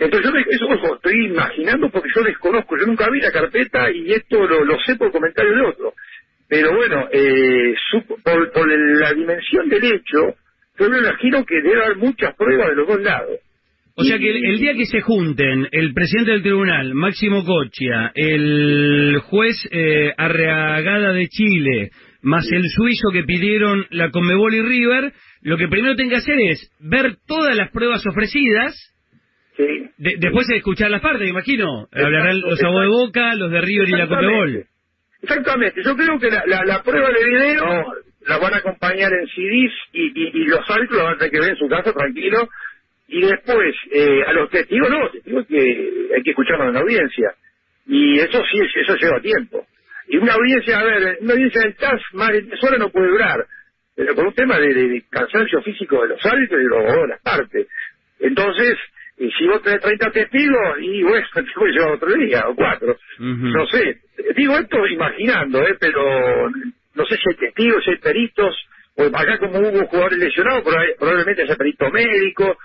Entonces, 0.01 0.31
yo 0.34 0.39
eso 0.50 0.65
ojo, 0.65 0.96
estoy 0.96 1.25
imaginando 1.27 1.89
porque 1.91 2.10
yo 2.15 2.24
desconozco, 2.24 2.75
yo 2.77 2.88
nunca 2.88 3.08
vi 3.12 3.22
la 3.22 3.31
carpeta 3.31 3.91
y 3.91 4.12
esto 4.12 4.48
lo, 4.48 4.65
lo 4.65 4.77
sé 4.86 4.96
por 4.96 5.12
comentarios 5.12 5.55
de 5.55 5.62
otro. 5.62 5.93
Pero 6.50 6.75
bueno, 6.75 7.08
eh, 7.12 7.75
su- 7.91 8.22
por, 8.24 8.51
por 8.51 8.67
la 9.00 9.13
dimensión 9.13 9.70
del 9.70 9.84
hecho, 9.86 10.36
yo 10.79 10.89
me 10.89 10.98
imagino 10.98 11.46
que 11.46 11.62
debe 11.62 11.84
haber 11.86 11.98
muchas 11.98 12.36
pruebas 12.36 12.70
de 12.70 12.75
los 12.75 12.88
dos 12.88 13.01
lados. 13.01 13.38
O 13.96 14.03
sea 14.03 14.17
que 14.17 14.29
el, 14.31 14.43
el 14.46 14.58
día 14.60 14.74
que 14.74 14.86
se 14.88 15.01
junten 15.01 15.67
el 15.72 15.93
presidente 15.93 16.31
del 16.31 16.41
tribunal, 16.41 16.93
Máximo 16.96 17.46
Cochia, 17.46 18.12
el 18.15 19.20
juez 19.25 19.55
eh, 19.70 20.13
Arreagada 20.17 21.13
de 21.13 21.27
Chile, 21.27 21.91
más 22.24 22.50
el 22.51 22.63
suizo 22.70 23.10
que 23.13 23.24
pidieron 23.24 23.86
la 23.91 24.10
Conmebol 24.10 24.55
y 24.55 24.62
River, 24.62 25.13
lo 25.41 25.58
que 25.58 25.67
primero 25.67 25.96
tienen 25.96 26.10
que 26.12 26.17
hacer 26.17 26.39
es 26.39 26.72
ver 26.79 27.17
todas 27.27 27.55
las 27.55 27.70
pruebas 27.72 28.03
ofrecidas, 28.08 28.75
Sí. 29.68 29.89
de- 29.98 30.15
después 30.18 30.48
de 30.48 30.58
escuchar 30.58 30.89
las 30.91 31.01
partes, 31.01 31.27
imagino. 31.30 31.88
Hablarán 31.91 32.39
los 32.41 32.62
abogados 32.63 32.89
de. 32.91 33.06
Boca, 33.06 33.36
los 33.36 33.51
de 33.51 33.62
River 33.62 33.89
y 33.89 33.91
la 33.91 34.08
Conmebol. 34.08 34.65
Exactamente, 35.22 35.82
yo 35.84 35.96
creo 35.96 36.20
que 36.20 36.30
la, 36.32 36.44
la, 36.48 36.65
la 36.65 36.82
prueba 36.84 37.10
de 37.12 37.24
video 37.25 37.94
la 38.27 38.38
van 38.39 38.53
a 38.56 38.58
acompañar 38.58 39.12
en 39.13 39.27
CDs 39.27 39.72
y, 39.94 40.08
y, 40.15 40.41
y 40.41 40.46
los 40.46 40.68
árbitros 40.70 41.03
van 41.03 41.13
a 41.13 41.18
tener 41.18 41.32
que 41.32 41.39
ver 41.39 41.50
en 41.51 41.58
su 41.58 41.68
casa 41.68 41.94
tranquilo 41.94 42.50
y 43.08 43.22
después 43.22 43.75
eh, 43.91 44.24
a 44.25 44.34
los 44.34 44.50
testigos 44.50 44.89
no, 44.89 45.00
los 45.00 45.12
testigos 45.12 45.46
que 45.48 45.60
hay 46.15 46.24
que 46.24 46.30
escucharlos 46.32 46.68
en 46.70 46.74
la 46.74 46.80
audiencia 46.80 47.34
y 47.88 48.20
eso 48.20 48.41
sí, 48.51 48.60
eso 48.75 48.96
lleva 48.96 49.20
tiempo 49.22 49.65
y 50.08 50.18
una 50.18 50.34
audiencia, 50.34 50.80
a 50.80 50.84
ver, 50.84 51.18
una 51.22 51.34
audiencia 51.34 51.62
del 51.62 51.75
TAS 51.75 52.01
más 52.13 52.30
de 52.32 52.41
10 52.41 52.63
horas 52.63 52.80
no 52.80 52.89
puede 52.89 53.10
durar 53.10 53.46
pero 53.96 54.15
por 54.15 54.25
un 54.27 54.34
tema 54.34 54.58
de, 54.60 54.74
de- 54.74 54.88
de 54.88 55.03
cansancio 55.10 55.62
físico 55.62 56.01
de 56.01 56.10
los 56.10 56.25
árbitros 56.25 56.60
y 56.62 56.63
de, 56.63 56.70
los- 56.70 56.86
de 56.96 57.08
las 57.10 57.22
partes 57.22 57.68
entonces 58.20 58.77
y 59.23 59.31
si 59.31 59.47
vos 59.47 59.61
tenés 59.63 59.81
30 59.81 60.11
testigos 60.11 60.77
y 60.81 61.03
bueno, 61.03 61.25
te 61.33 61.43
puede 61.55 61.73
llevar 61.73 61.91
otro 61.93 62.13
día 62.13 62.43
o 62.47 62.55
cuatro 62.55 62.97
no 63.53 63.65
sé, 63.67 63.97
digo 64.35 64.57
esto 64.57 64.87
imaginando, 64.87 65.61
¿eh? 65.67 65.75
pero 65.79 66.49
no 66.95 67.05
sé 67.05 67.15
si 67.17 67.23
hay 67.29 67.35
testigos, 67.35 67.83
si 67.83 67.91
hay 67.91 67.97
peritos, 67.97 68.55
o 68.95 69.03
acá 69.05 69.37
como 69.37 69.59
hubo 69.59 69.85
jugadores 69.87 70.19
lesionados, 70.19 70.63
proba- 70.63 70.95
probablemente 70.99 71.43
haya 71.43 71.55
perito 71.55 71.89
médico, 71.91 72.57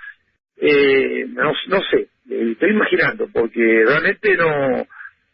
eh, 0.59 1.27
no, 1.29 1.53
no 1.69 1.81
sé, 1.91 2.09
eh, 2.31 2.49
estoy 2.53 2.71
imaginando, 2.71 3.29
porque 3.33 3.85
realmente 3.87 4.37
no 4.37 4.87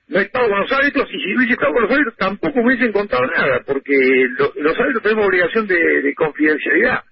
no 0.09 0.19
he 0.19 0.23
estado 0.25 0.49
con 0.49 0.61
los 0.61 0.73
árbitros 0.73 1.09
y 1.11 1.21
si 1.23 1.35
hubiese 1.35 1.55
estado 1.55 1.73
con 1.73 1.83
los 1.85 1.91
árbitros 1.93 2.17
tampoco 2.17 2.59
me 2.59 2.67
hubiesen 2.67 2.93
contado 2.93 3.25
nada, 3.29 3.61
porque 3.65 3.95
lo- 4.39 4.53
los 4.57 4.79
árbitros 4.79 5.03
tenemos 5.03 5.27
obligación 5.27 5.67
de, 5.67 6.03
de 6.03 6.15
confidencialidad 6.15 7.05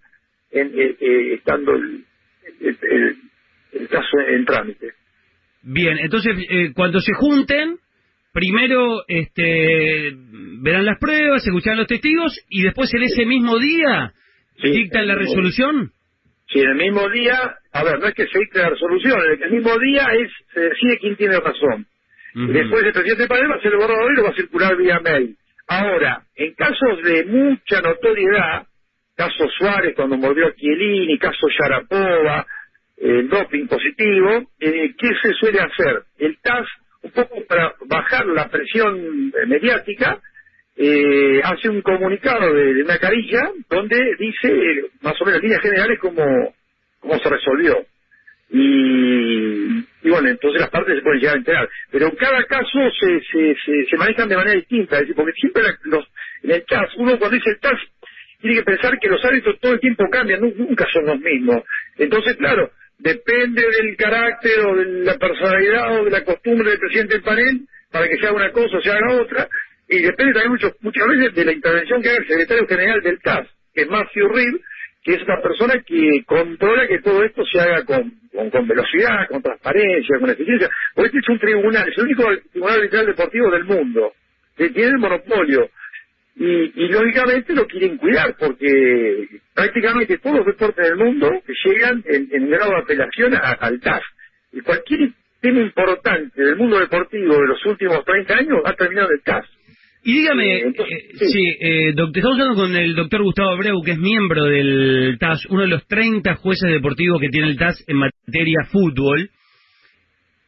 en, 0.50 0.66
eh, 0.78 0.96
eh, 1.00 1.34
estando 1.34 1.72
el, 1.76 2.04
el- 2.60 2.78
el- 2.82 3.16
el 3.72 3.88
caso 3.88 4.18
en 4.28 4.44
trámite. 4.44 4.92
Bien, 5.62 5.98
entonces 5.98 6.36
eh, 6.48 6.72
cuando 6.74 7.00
se 7.00 7.12
junten, 7.12 7.76
primero 8.32 9.02
este, 9.08 10.12
verán 10.62 10.86
las 10.86 10.98
pruebas, 10.98 11.46
escucharán 11.46 11.78
los 11.78 11.86
testigos 11.86 12.38
y 12.48 12.62
después 12.62 12.92
en 12.94 13.02
ese 13.02 13.26
mismo 13.26 13.58
día 13.58 14.12
Sí, 14.62 14.70
dictan 14.70 15.06
la 15.06 15.14
resolución. 15.14 15.90
Si 16.48 16.60
en 16.60 16.70
el 16.70 16.76
mismo 16.76 17.08
día, 17.08 17.54
a 17.72 17.84
ver, 17.84 17.98
no 17.98 18.06
es 18.06 18.14
que 18.14 18.26
se 18.26 18.38
dicte 18.38 18.58
la 18.58 18.70
resolución, 18.70 19.20
en 19.34 19.42
el 19.42 19.50
mismo 19.52 19.78
día 19.78 20.06
es 20.18 20.30
se 20.52 20.60
decide 20.60 20.98
quién 20.98 21.16
tiene 21.16 21.38
razón. 21.38 21.86
Y 22.34 22.46
después 22.46 22.84
el 22.84 22.92
presidente 22.92 23.26
Padel 23.26 23.50
va 23.50 23.54
a 23.54 23.58
hacer 23.58 23.72
el 23.72 23.78
borrador 23.78 24.12
y 24.12 24.16
lo 24.16 24.22
va 24.22 24.28
a 24.30 24.34
circular 24.34 24.76
vía 24.76 25.00
mail. 25.00 25.36
Ahora, 25.66 26.22
en 26.36 26.54
casos 26.54 27.02
de 27.02 27.24
mucha 27.24 27.80
notoriedad, 27.80 28.66
caso 29.16 29.48
Suárez 29.58 29.94
cuando 29.96 30.16
mordió 30.16 30.46
a 30.46 30.54
Chiellini, 30.54 31.18
caso 31.18 31.46
Yarapova, 31.58 32.46
el 33.00 33.28
doping 33.28 33.66
positivo, 33.66 34.50
eh, 34.60 34.94
¿qué 34.98 35.08
se 35.22 35.32
suele 35.34 35.58
hacer? 35.60 36.02
El 36.18 36.38
TAS, 36.42 36.66
un 37.02 37.10
poco 37.12 37.44
para 37.46 37.74
bajar 37.86 38.26
la 38.26 38.48
presión 38.48 39.32
eh, 39.34 39.46
mediática, 39.46 40.20
eh, 40.76 41.40
hace 41.42 41.68
un 41.68 41.82
comunicado 41.82 42.54
de, 42.54 42.74
de 42.74 42.82
una 42.82 42.98
carilla 42.98 43.50
donde 43.68 43.96
dice 44.18 44.48
eh, 44.48 44.84
más 45.02 45.20
o 45.20 45.24
menos 45.24 45.38
en 45.40 45.44
líneas 45.44 45.62
generales 45.62 45.98
cómo, 46.00 46.54
cómo 47.00 47.18
se 47.18 47.28
resolvió. 47.28 47.84
Y, 48.52 49.78
y 50.02 50.10
bueno, 50.10 50.28
entonces 50.28 50.60
las 50.60 50.70
partes 50.70 50.96
se 50.96 51.02
pueden 51.02 51.20
llegar 51.20 51.36
a 51.36 51.38
enterar. 51.38 51.68
Pero 51.90 52.06
en 52.06 52.16
cada 52.16 52.44
caso 52.44 52.78
se, 52.98 53.20
se, 53.20 53.54
se, 53.64 53.86
se 53.88 53.96
manejan 53.96 54.28
de 54.28 54.36
manera 54.36 54.56
distinta, 54.56 54.98
porque 55.14 55.32
siempre 55.40 55.62
los, 55.84 56.04
en 56.42 56.50
el 56.50 56.64
TAS, 56.66 56.90
uno 56.96 57.18
cuando 57.18 57.36
dice 57.36 57.50
el 57.50 57.60
TAS 57.60 57.78
tiene 58.40 58.56
que 58.56 58.62
pensar 58.64 58.98
que 58.98 59.08
los 59.08 59.24
árbitros 59.24 59.58
todo 59.60 59.72
el 59.74 59.80
tiempo 59.80 60.04
cambian, 60.10 60.40
nu- 60.40 60.54
nunca 60.56 60.86
son 60.92 61.06
los 61.06 61.20
mismos. 61.20 61.62
Entonces, 61.98 62.36
claro, 62.36 62.70
depende 63.00 63.62
del 63.62 63.96
carácter 63.96 64.60
o 64.66 64.76
de 64.76 64.84
la 65.04 65.16
personalidad 65.16 66.00
o 66.00 66.04
de 66.04 66.10
la 66.10 66.24
costumbre 66.24 66.70
del 66.70 66.78
presidente 66.78 67.14
del 67.14 67.22
panel 67.22 67.60
para 67.90 68.08
que 68.08 68.16
se 68.16 68.26
haga 68.26 68.36
una 68.36 68.52
cosa 68.52 68.76
o 68.76 68.82
se 68.82 68.90
haga 68.90 69.14
otra, 69.20 69.48
y 69.88 70.02
depende 70.02 70.32
también 70.32 70.52
mucho, 70.52 70.72
muchas 70.80 71.08
veces 71.08 71.34
de 71.34 71.44
la 71.44 71.52
intervención 71.52 72.00
que 72.00 72.10
haga 72.10 72.18
el 72.18 72.28
secretario 72.28 72.66
general 72.68 73.00
del 73.02 73.20
TAS, 73.20 73.48
que 73.74 73.82
es 73.82 73.88
Matthew 73.88 74.28
Reed, 74.28 74.54
que 75.02 75.14
es 75.14 75.22
una 75.22 75.40
persona 75.40 75.82
que 75.84 76.22
controla 76.26 76.86
que 76.86 77.00
todo 77.00 77.24
esto 77.24 77.42
se 77.44 77.58
haga 77.58 77.84
con, 77.84 78.12
velocidad, 78.68 79.26
con 79.28 79.42
transparencia, 79.42 80.18
con 80.18 80.30
eficiencia. 80.30 80.68
Porque 80.94 81.08
este 81.08 81.18
es 81.18 81.28
un 81.28 81.38
tribunal, 81.38 81.88
es 81.88 81.98
el 81.98 82.04
único 82.04 82.24
tribunal 82.52 82.76
arbitral 82.76 83.06
deportivo 83.06 83.50
del 83.50 83.64
mundo, 83.64 84.12
que 84.56 84.68
tiene 84.70 84.90
el 84.90 84.98
monopolio. 84.98 85.70
Y, 86.36 86.44
y 86.84 86.88
lógicamente 86.88 87.52
lo 87.54 87.66
quieren 87.66 87.98
cuidar 87.98 88.34
porque 88.38 89.26
prácticamente 89.54 90.18
todos 90.18 90.36
los 90.38 90.46
deportes 90.46 90.88
del 90.88 90.96
mundo 90.96 91.30
llegan 91.64 92.02
en, 92.06 92.28
en 92.32 92.50
grado 92.50 92.70
de 92.72 92.78
apelación 92.78 93.34
a- 93.34 93.52
al 93.60 93.80
TAS. 93.80 94.02
Y 94.52 94.60
cualquier 94.60 95.10
tema 95.40 95.60
importante 95.60 96.42
del 96.42 96.56
mundo 96.56 96.78
deportivo 96.78 97.34
de 97.34 97.46
los 97.48 97.66
últimos 97.66 98.04
30 98.04 98.34
años 98.34 98.58
ha 98.64 98.72
terminado 98.74 99.08
en 99.08 99.14
el 99.16 99.22
TAS. 99.22 99.44
Y 100.02 100.14
dígame, 100.14 100.56
Eh, 100.56 100.62
entonces, 100.64 100.98
eh, 100.98 101.10
sí. 101.18 101.26
sí, 101.26 101.56
eh, 101.60 101.92
doc- 101.94 102.16
estamos 102.16 102.38
hablando 102.40 102.62
con 102.62 102.74
el 102.74 102.94
doctor 102.94 103.22
Gustavo 103.22 103.50
Abreu, 103.50 103.82
que 103.84 103.90
es 103.92 103.98
miembro 103.98 104.44
del 104.44 105.18
TAS, 105.20 105.44
uno 105.50 105.62
de 105.62 105.68
los 105.68 105.86
30 105.88 106.36
jueces 106.36 106.70
deportivos 106.70 107.20
que 107.20 107.28
tiene 107.28 107.48
el 107.48 107.58
TAS 107.58 107.84
en 107.86 107.96
materia 107.98 108.64
fútbol. 108.72 109.28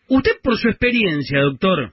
Usted, 0.08 0.32
por 0.42 0.56
su 0.56 0.68
experiencia, 0.68 1.40
doctor, 1.40 1.92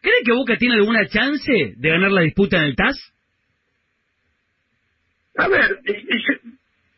¿cree 0.00 0.22
que 0.24 0.32
Boca 0.32 0.56
tiene 0.56 0.76
alguna 0.76 1.06
chance 1.08 1.52
de 1.76 1.88
ganar 1.88 2.10
la 2.10 2.22
disputa 2.22 2.58
en 2.58 2.64
el 2.64 2.76
TAS? 2.76 2.96
A 5.36 5.48
ver, 5.48 5.80
eh, 5.86 5.92
eh, 5.92 6.18
yo, 6.28 6.50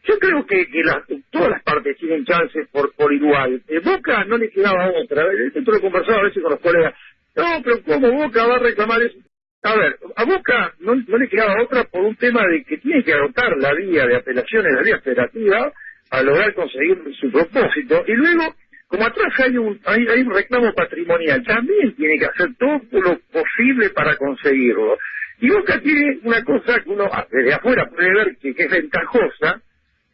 yo 0.04 0.18
creo 0.18 0.46
que, 0.46 0.66
que 0.66 0.82
todas 1.30 1.50
las 1.50 1.62
partes 1.62 1.96
tienen 1.98 2.24
chances 2.24 2.68
por, 2.70 2.92
por 2.94 3.12
igual. 3.12 3.62
Eh, 3.68 3.80
Boca 3.80 4.24
no 4.24 4.36
le 4.36 4.50
quedaba 4.50 4.90
otra. 4.90 5.22
A 5.22 5.26
ver, 5.26 5.52
Esto 5.54 5.70
lo 5.70 5.76
he 5.76 5.80
conversado 5.80 6.18
a 6.18 6.24
veces 6.24 6.42
con 6.42 6.52
los 6.52 6.60
colegas. 6.60 6.94
No, 7.36 7.62
pero 7.62 7.82
¿cómo 7.84 8.10
Boca 8.10 8.46
va 8.46 8.56
a 8.56 8.58
reclamar 8.58 9.02
eso? 9.02 9.18
A 9.62 9.76
ver, 9.76 9.96
a 10.16 10.24
Boca 10.24 10.74
no, 10.80 10.94
le 10.94 11.28
quedaba 11.28 11.62
otra 11.62 11.84
por 11.84 12.02
un 12.02 12.16
tema 12.16 12.42
de 12.48 12.64
que 12.64 12.78
tiene 12.78 13.04
que 13.04 13.12
adoptar 13.12 13.56
la 13.58 13.72
vía 13.74 14.06
de 14.06 14.16
apelaciones, 14.16 14.72
la 14.72 14.82
vía 14.82 15.00
federativa, 15.00 15.72
para 16.10 16.22
lograr 16.24 16.52
conseguir 16.54 16.98
su 17.20 17.30
propósito. 17.30 18.04
Y 18.08 18.12
luego, 18.12 18.54
como 18.92 19.06
atrás 19.06 19.32
hay 19.38 19.56
un, 19.56 19.80
hay, 19.86 20.06
hay 20.06 20.20
un 20.20 20.34
reclamo 20.34 20.70
patrimonial, 20.74 21.42
también 21.44 21.96
tiene 21.96 22.18
que 22.18 22.26
hacer 22.26 22.48
todo 22.58 22.78
lo 23.00 23.18
posible 23.32 23.88
para 23.88 24.14
conseguirlo. 24.18 24.98
Y 25.40 25.48
Boca 25.48 25.80
tiene 25.80 26.18
una 26.24 26.44
cosa 26.44 26.78
que 26.78 26.90
uno 26.90 27.08
ah, 27.10 27.26
desde 27.30 27.54
afuera 27.54 27.88
puede 27.88 28.12
ver 28.12 28.36
que, 28.36 28.50
es 28.50 28.70
ventajosa, 28.70 29.62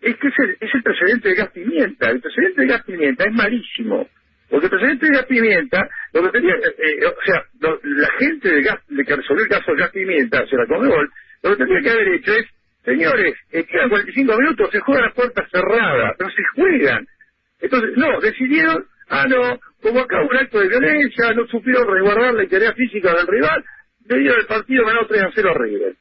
es 0.01 0.17
que 0.17 0.29
es 0.29 0.35
el, 0.39 0.57
es 0.61 0.71
el 0.73 0.83
precedente 0.85 1.29
de 1.29 1.35
gas 1.35 1.51
pimienta. 1.51 2.09
El 2.09 2.21
precedente 2.21 2.61
de 2.61 2.69
gas 2.69 2.85
pimienta 2.85 3.25
es 3.25 3.35
malísimo. 3.35 4.09
Porque 4.49 4.67
el 4.67 4.71
precedente 4.71 5.07
de 5.07 5.13
gas 5.13 5.27
pimienta, 5.27 5.89
lo 6.13 6.23
que 6.23 6.39
tenía, 6.39 6.55
eh, 6.55 6.75
eh, 6.79 7.07
o 7.07 7.23
sea, 7.27 7.45
la 7.83 8.11
gente 8.21 8.49
de, 8.49 8.63
gas, 8.63 8.79
de 8.87 9.05
que 9.05 9.17
resolvió 9.17 9.43
el 9.43 9.51
caso 9.51 9.73
de 9.73 9.79
gas 9.81 9.91
pimienta, 9.91 10.41
o 10.41 10.47
sea, 10.47 10.59
la 10.61 10.67
Conmebol, 10.67 11.11
lo 11.43 11.51
que 11.51 11.65
tenía 11.65 11.83
que 11.83 11.91
haber 11.91 12.09
hecho 12.15 12.33
es, 12.33 12.47
señores, 12.85 13.35
eh, 13.51 13.65
quedan 13.65 13.89
45 13.89 14.39
minutos, 14.39 14.71
se 14.71 14.79
juegan 14.79 15.05
las 15.05 15.15
puertas 15.15 15.51
cerradas, 15.51 16.15
pero 16.17 16.31
se 16.31 16.45
juegan. 16.55 17.09
Entonces, 17.61 17.97
no, 17.97 18.21
decidieron, 18.21 18.85
ah, 19.09 19.27
no, 19.29 19.59
como 19.83 20.01
acá 20.01 20.21
un 20.23 20.37
acto 20.37 20.61
de 20.61 20.69
violencia, 20.69 21.33
no 21.35 21.47
supieron 21.47 21.87
resguardar 21.87 22.35
la 22.35 22.45
integridad 22.45 22.75
física 22.75 23.15
del 23.15 23.27
rival, 23.27 23.65
dieron 24.17 24.41
el 24.41 24.47
partido 24.47 24.85
ganado 24.85 25.07
3 25.07 25.23
a 25.23 25.31
0 25.35 25.51
a 25.51 25.59
River. 25.59 25.95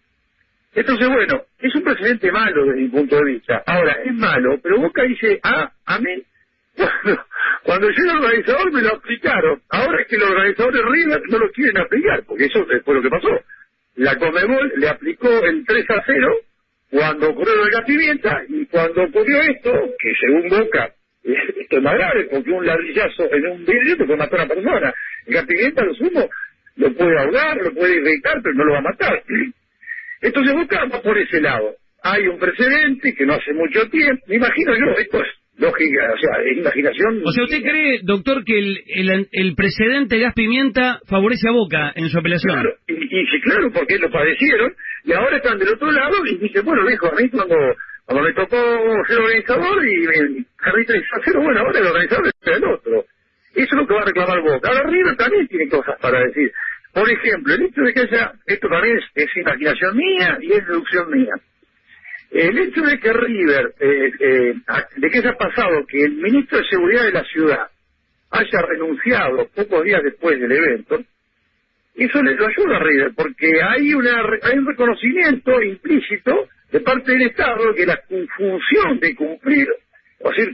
Entonces, 0.75 1.07
bueno, 1.07 1.41
es 1.59 1.75
un 1.75 1.83
precedente 1.83 2.31
malo 2.31 2.65
desde 2.65 2.81
mi 2.81 2.89
punto 2.89 3.15
de 3.17 3.31
vista. 3.33 3.63
Ahora, 3.65 3.97
es 4.03 4.13
malo, 4.13 4.59
pero 4.61 4.79
Boca 4.79 5.03
dice, 5.03 5.39
ah, 5.43 5.71
a 5.85 5.99
mí, 5.99 6.23
cuando, 7.63 7.89
yo 7.89 8.03
era 8.03 8.19
organizador 8.19 8.71
me 8.71 8.81
lo 8.83 8.89
aplicaron. 8.95 9.61
Ahora 9.69 10.01
es 10.01 10.07
que 10.07 10.17
los 10.17 10.29
organizadores 10.29 10.81
River 10.85 11.21
no 11.29 11.39
lo 11.39 11.51
quieren 11.51 11.77
aplicar, 11.79 12.23
porque 12.27 12.45
eso 12.45 12.65
fue 12.85 12.93
lo 12.93 13.01
que 13.01 13.09
pasó. 13.09 13.41
La 13.95 14.15
Comebol 14.17 14.73
le 14.75 14.89
aplicó 14.89 15.27
el 15.43 15.65
3 15.65 15.85
a 15.89 16.03
0 16.05 16.35
cuando 16.91 17.29
ocurrió 17.29 17.67
la 17.69 17.83
pimienta 17.83 18.43
y 18.47 18.65
cuando 18.67 19.03
ocurrió 19.03 19.41
esto, 19.41 19.71
que 19.99 20.13
según 20.19 20.49
Boca, 20.49 20.93
esto 21.61 21.77
es 21.77 21.83
más 21.83 21.93
grave, 21.93 22.27
porque 22.31 22.51
un 22.51 22.65
ladrillazo 22.65 23.31
en 23.31 23.47
un 23.47 23.65
vidrio 23.65 23.97
te 23.97 24.05
puede 24.05 24.19
matar 24.19 24.39
a 24.39 24.43
una 24.43 24.53
persona. 24.53 24.93
El 25.25 25.33
gas 25.33 25.45
pimienta, 25.45 25.83
lo 25.83 25.93
sumo, 25.95 26.29
lo 26.77 26.93
puede 26.93 27.19
ahogar, 27.19 27.57
lo 27.57 27.73
puede 27.73 27.95
irritar, 27.95 28.41
pero 28.41 28.55
no 28.55 28.65
lo 28.65 28.73
va 28.73 28.79
a 28.79 28.83
matar. 28.83 29.23
Entonces 30.21 30.55
va 30.55 31.01
por 31.01 31.17
ese 31.17 31.41
lado. 31.41 31.75
Hay 32.03 32.27
un 32.27 32.39
precedente 32.39 33.13
que 33.13 33.25
no 33.25 33.33
hace 33.33 33.53
mucho 33.53 33.89
tiempo, 33.89 34.23
me 34.27 34.35
imagino 34.35 34.73
yo, 34.75 34.99
esto 34.99 35.21
es 35.21 35.27
lógica, 35.57 36.13
o 36.13 36.17
sea, 36.17 36.43
es 36.45 36.57
imaginación. 36.57 37.21
O 37.25 37.31
sea, 37.31 37.43
¿usted 37.43 37.61
cree, 37.61 37.99
doctor, 38.03 38.43
que 38.45 38.57
el, 38.57 38.83
el, 38.87 39.27
el 39.31 39.55
precedente 39.55 40.19
Gas 40.19 40.33
Pimienta 40.35 40.99
favorece 41.09 41.49
a 41.49 41.51
Boca 41.51 41.91
en 41.95 42.09
su 42.09 42.19
apelación? 42.19 42.53
Claro, 42.53 42.75
y, 42.87 42.93
y 42.93 43.25
sí, 43.25 43.41
claro, 43.41 43.71
porque 43.73 43.97
lo 43.97 44.11
padecieron, 44.11 44.73
y 45.03 45.13
ahora 45.13 45.37
están 45.37 45.57
del 45.57 45.69
otro 45.69 45.91
lado 45.91 46.15
y 46.25 46.37
dicen, 46.37 46.63
bueno, 46.63 46.85
viejo, 46.85 47.07
a 47.07 47.15
mí 47.19 47.29
cuando, 47.29 47.55
cuando 48.05 48.23
me 48.23 48.33
tocó 48.33 48.57
ser 49.07 49.19
organizador 49.19 49.85
y 49.85 50.45
dice, 50.77 51.03
cero, 51.25 51.41
bueno, 51.43 51.59
ahora 51.59 51.79
el 51.79 51.87
organizador 51.87 52.27
es 52.27 52.33
el 52.43 52.65
otro. 52.65 53.05
Eso 53.53 53.69
es 53.71 53.73
lo 53.73 53.87
que 53.87 53.93
va 53.93 54.01
a 54.01 54.05
reclamar 54.05 54.41
Boca. 54.41 54.69
Ahora 54.69 54.89
River 54.89 55.15
también 55.15 55.47
tiene 55.47 55.67
cosas 55.69 55.99
para 55.99 56.19
decir. 56.19 56.51
Por 56.93 57.09
ejemplo, 57.09 57.53
el 57.53 57.63
hecho 57.63 57.81
de 57.81 57.93
que 57.93 57.99
haya, 58.01 58.33
esto 58.45 58.67
también 58.67 58.97
es, 58.97 59.05
es 59.15 59.37
imaginación 59.37 59.97
mía 59.97 60.37
y 60.41 60.51
es 60.53 60.65
deducción 60.65 61.11
mía. 61.11 61.33
El 62.31 62.57
hecho 62.57 62.81
de 62.81 62.99
que 62.99 63.13
River, 63.13 63.73
eh, 63.79 64.11
eh, 64.19 64.53
de 64.97 65.09
que 65.09 65.17
haya 65.19 65.33
pasado 65.33 65.85
que 65.87 66.03
el 66.03 66.15
ministro 66.15 66.57
de 66.57 66.67
Seguridad 66.67 67.03
de 67.05 67.11
la 67.11 67.23
ciudad 67.23 67.67
haya 68.31 68.61
renunciado 68.67 69.47
pocos 69.55 69.83
días 69.83 70.03
después 70.03 70.39
del 70.39 70.51
evento, 70.51 70.99
eso 71.95 72.21
le 72.21 72.35
lo 72.35 72.47
ayuda 72.47 72.77
a 72.77 72.83
River, 72.83 73.11
porque 73.15 73.61
hay, 73.61 73.93
una, 73.93 74.21
hay 74.43 74.57
un 74.57 74.67
reconocimiento 74.67 75.61
implícito 75.63 76.47
de 76.71 76.79
parte 76.81 77.11
del 77.11 77.23
Estado 77.23 77.73
que 77.73 77.85
la 77.85 77.99
función 78.35 78.99
de 78.99 79.15
cumplir, 79.15 79.67
o 80.19 80.33
sea, 80.33 80.45
eh, 80.45 80.53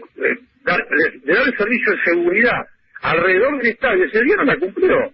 de, 0.66 1.34
dar 1.34 1.48
el 1.48 1.58
servicio 1.58 1.92
de 1.92 2.04
seguridad 2.04 2.68
alrededor 3.02 3.58
del 3.58 3.68
estadio 3.68 4.06
ese 4.06 4.24
día 4.24 4.36
no 4.38 4.44
la 4.44 4.58
cumplió. 4.58 5.14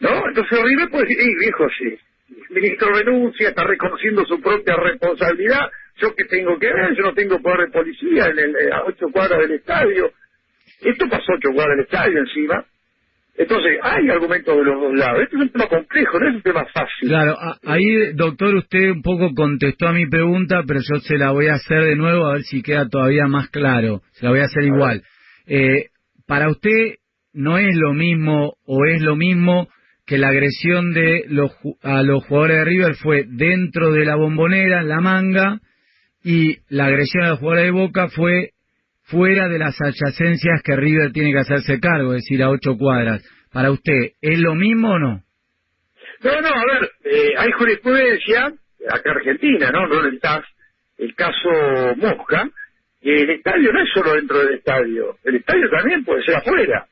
¿No? 0.00 0.28
Entonces 0.28 0.62
River 0.62 0.90
puede 0.90 1.06
decir, 1.06 1.18
viejo, 1.40 1.66
sí, 1.76 1.98
el 2.28 2.54
ministro 2.54 2.92
renuncia, 2.92 3.48
está 3.48 3.64
reconociendo 3.64 4.24
su 4.26 4.40
propia 4.40 4.76
responsabilidad, 4.76 5.70
yo 5.96 6.14
que 6.14 6.24
tengo 6.24 6.58
que 6.58 6.72
ver, 6.72 6.94
yo 6.94 7.02
no 7.02 7.14
tengo 7.14 7.40
poder 7.40 7.66
de 7.66 7.72
policía 7.72 8.26
en 8.26 8.38
el, 8.38 8.72
a 8.72 8.84
ocho 8.84 9.08
cuadras 9.10 9.40
del 9.40 9.52
estadio. 9.52 10.12
Esto 10.80 11.08
pasó 11.08 11.32
ocho 11.32 11.50
cuadras 11.52 11.76
del 11.76 11.86
estadio 11.86 12.18
encima. 12.20 12.64
Entonces, 13.38 13.78
hay 13.82 14.10
argumentos 14.10 14.56
de 14.56 14.64
los 14.64 14.80
dos 14.80 14.94
lados. 14.94 15.22
Esto 15.22 15.36
es 15.36 15.42
un 15.42 15.48
tema 15.50 15.68
complejo, 15.68 16.18
no 16.18 16.28
es 16.28 16.34
un 16.34 16.42
tema 16.42 16.64
fácil. 16.74 17.08
Claro, 17.08 17.36
ahí, 17.64 18.12
doctor, 18.14 18.56
usted 18.56 18.90
un 18.90 19.02
poco 19.02 19.32
contestó 19.32 19.86
a 19.86 19.92
mi 19.92 20.08
pregunta, 20.08 20.64
pero 20.66 20.80
yo 20.80 20.98
se 20.98 21.16
la 21.16 21.30
voy 21.30 21.46
a 21.46 21.54
hacer 21.54 21.84
de 21.84 21.94
nuevo 21.94 22.26
a 22.26 22.32
ver 22.32 22.42
si 22.42 22.62
queda 22.62 22.88
todavía 22.88 23.28
más 23.28 23.48
claro. 23.50 24.02
Se 24.14 24.24
la 24.24 24.32
voy 24.32 24.40
a 24.40 24.46
hacer 24.46 24.64
igual. 24.64 25.04
Eh, 25.46 25.86
para 26.26 26.50
usted, 26.50 26.96
¿no 27.32 27.58
es 27.58 27.76
lo 27.76 27.94
mismo 27.94 28.54
o 28.66 28.84
es 28.86 29.00
lo 29.00 29.14
mismo 29.14 29.68
que 30.04 30.18
la 30.18 30.30
agresión 30.30 30.92
de 30.92 31.24
los, 31.28 31.52
a 31.82 32.02
los 32.02 32.24
jugadores 32.24 32.56
de 32.56 32.64
River 32.64 32.94
fue 32.96 33.24
dentro 33.28 33.92
de 33.92 34.04
la 34.04 34.16
bombonera, 34.16 34.80
en 34.80 34.88
la 34.88 35.00
manga, 35.00 35.60
y 36.24 36.56
la 36.70 36.86
agresión 36.86 37.24
a 37.24 37.28
los 37.28 37.38
jugadores 37.38 37.66
de 37.66 37.70
Boca 37.70 38.08
fue 38.08 38.50
fuera 39.08 39.48
de 39.48 39.58
las 39.58 39.80
adyacencias 39.80 40.62
que 40.62 40.76
River 40.76 41.12
tiene 41.12 41.32
que 41.32 41.40
hacerse 41.40 41.80
cargo, 41.80 42.14
es 42.14 42.22
decir, 42.22 42.42
a 42.42 42.50
ocho 42.50 42.76
cuadras. 42.76 43.22
Para 43.52 43.70
usted, 43.70 44.12
¿es 44.20 44.38
lo 44.38 44.54
mismo 44.54 44.90
o 44.90 44.98
no? 44.98 45.22
No, 46.22 46.40
no, 46.40 46.48
a 46.48 46.64
ver, 46.66 46.90
eh, 47.04 47.32
hay 47.36 47.50
jurisprudencia, 47.52 48.52
acá 48.88 49.10
en 49.10 49.16
Argentina, 49.16 49.70
¿no? 49.70 49.86
No 49.86 50.04
el 50.04 50.20
TAS, 50.20 50.44
el 50.98 51.14
caso 51.14 51.48
Mosca, 51.96 52.50
y 53.00 53.10
el 53.10 53.30
estadio 53.30 53.72
no 53.72 53.80
es 53.80 53.88
solo 53.94 54.14
dentro 54.14 54.38
del 54.40 54.54
estadio, 54.54 55.16
el 55.24 55.36
estadio 55.36 55.70
también 55.70 56.04
puede 56.04 56.22
ser 56.24 56.36
afuera. 56.36 56.86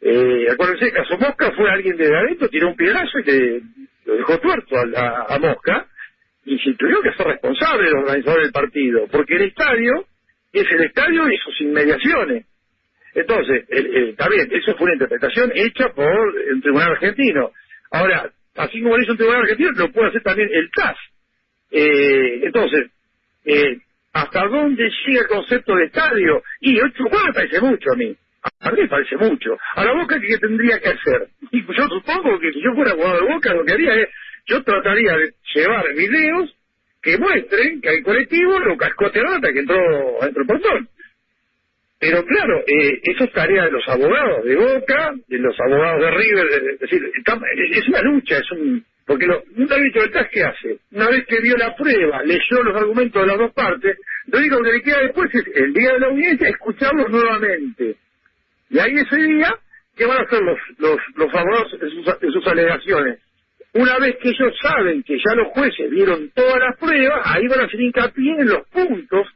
Eh, 0.00 0.46
acuérdense, 0.52 0.86
el 0.86 0.92
caso 0.92 1.16
Mosca 1.18 1.50
fue 1.56 1.70
alguien 1.70 1.96
de 1.96 2.06
adentro, 2.06 2.48
tiró 2.48 2.68
un 2.68 2.76
piedrazo 2.76 3.18
y 3.18 3.24
le, 3.24 3.62
lo 4.04 4.16
dejó 4.16 4.38
tuerto 4.38 4.76
a, 4.76 5.34
a 5.34 5.38
Mosca, 5.38 5.86
y 6.44 6.58
se 6.58 6.74
tuvieron 6.74 7.02
que 7.02 7.12
ser 7.14 7.26
responsable 7.26 7.90
los 7.90 8.02
organizadores 8.04 8.44
del 8.44 8.52
partido, 8.52 9.06
porque 9.10 9.36
el 9.36 9.42
estadio 9.42 10.06
es 10.58 10.70
el 10.70 10.84
estadio 10.84 11.30
y 11.30 11.36
sus 11.38 11.60
inmediaciones. 11.60 12.46
Entonces, 13.14 13.64
está 13.68 14.28
bien, 14.28 14.48
eso 14.52 14.74
fue 14.76 14.84
una 14.84 14.94
interpretación 14.94 15.50
hecha 15.54 15.88
por 15.88 16.34
el 16.50 16.60
Tribunal 16.62 16.92
Argentino. 16.92 17.50
Ahora, 17.90 18.30
así 18.56 18.80
como 18.82 18.96
lo 18.96 19.02
hizo 19.02 19.12
el 19.12 19.18
Tribunal 19.18 19.42
Argentino, 19.42 19.70
lo 19.72 19.92
puede 19.92 20.08
hacer 20.08 20.22
también 20.22 20.48
el 20.52 20.70
CAS. 20.70 20.96
Eh, 21.70 22.40
entonces, 22.44 22.90
eh, 23.44 23.78
¿hasta 24.12 24.46
dónde 24.46 24.90
llega 25.06 25.22
el 25.22 25.26
concepto 25.26 25.74
de 25.74 25.84
estadio? 25.86 26.42
Y 26.60 26.78
ocho 26.80 27.04
me 27.04 27.32
parece 27.32 27.60
mucho 27.60 27.92
a 27.92 27.96
mí. 27.96 28.16
A 28.60 28.70
mí 28.70 28.82
me 28.82 28.88
parece 28.88 29.16
mucho. 29.16 29.56
A 29.74 29.84
la 29.84 29.92
Boca, 29.94 30.20
¿qué 30.20 30.38
tendría 30.38 30.78
que 30.78 30.88
hacer? 30.88 31.28
Y 31.50 31.62
yo 31.62 31.88
supongo 31.88 32.38
que 32.38 32.52
si 32.52 32.62
yo 32.62 32.72
fuera 32.74 32.92
jugador 32.92 33.22
de 33.22 33.34
Boca, 33.34 33.54
lo 33.54 33.64
que 33.64 33.72
haría 33.72 33.94
es, 33.96 34.08
yo 34.46 34.62
trataría 34.62 35.16
de 35.16 35.34
llevar 35.54 35.94
videos 35.94 36.54
que 37.02 37.18
muestren 37.18 37.80
que 37.80 37.88
hay 37.88 38.02
colectivo 38.02 38.58
lo 38.58 38.76
cascotearon 38.76 39.34
hasta 39.34 39.52
que 39.52 39.60
entró 39.60 39.76
dentro 40.22 40.46
portón. 40.46 40.88
Pero 42.00 42.24
claro, 42.24 42.60
eh, 42.66 43.00
eso 43.02 43.24
es 43.24 43.32
tarea 43.32 43.64
de 43.64 43.72
los 43.72 43.88
abogados 43.88 44.44
de 44.44 44.54
Boca, 44.54 45.14
de 45.26 45.38
los 45.38 45.58
abogados 45.58 46.00
de 46.00 46.10
River, 46.12 46.46
es 46.72 46.78
decir, 46.78 47.02
es 47.72 47.88
una 47.88 48.02
lucha, 48.02 48.38
es 48.38 48.50
un... 48.52 48.84
Porque 49.04 49.26
lo, 49.26 49.42
un 49.56 49.72
árbitro 49.72 50.02
del 50.02 50.12
TAS, 50.12 50.28
¿qué 50.30 50.44
hace? 50.44 50.78
Una 50.92 51.08
vez 51.08 51.24
que 51.26 51.40
vio 51.40 51.56
la 51.56 51.74
prueba, 51.74 52.22
leyó 52.24 52.62
los 52.62 52.76
argumentos 52.76 53.22
de 53.22 53.26
las 53.26 53.38
dos 53.38 53.52
partes, 53.52 53.96
lo 54.26 54.38
único 54.38 54.62
que 54.62 54.72
le 54.72 54.82
queda 54.82 55.00
después 55.00 55.34
es, 55.34 55.44
el 55.54 55.72
día 55.72 55.94
de 55.94 56.00
la 56.00 56.06
audiencia, 56.08 56.48
escucharlos 56.48 57.08
nuevamente. 57.08 57.96
Y 58.68 58.78
ahí 58.78 58.92
ese 58.94 59.16
día, 59.16 59.54
¿qué 59.96 60.04
van 60.04 60.18
a 60.18 60.22
hacer 60.24 60.40
los, 60.42 60.58
los, 60.78 60.98
los 61.16 61.34
abogados 61.34 61.72
en 61.80 62.26
en 62.26 62.32
sus 62.32 62.46
alegaciones? 62.46 63.18
Una 63.74 63.98
vez 63.98 64.16
que 64.22 64.30
ellos 64.30 64.54
saben 64.62 65.02
que 65.02 65.18
ya 65.18 65.34
los 65.34 65.48
jueces 65.48 65.90
vieron 65.90 66.30
todas 66.34 66.58
las 66.58 66.76
pruebas, 66.78 67.20
ahí 67.24 67.46
van 67.48 67.60
a 67.60 67.64
hacer 67.64 67.80
hincapié 67.80 68.32
en 68.38 68.48
los 68.48 68.66
puntos 68.68 69.26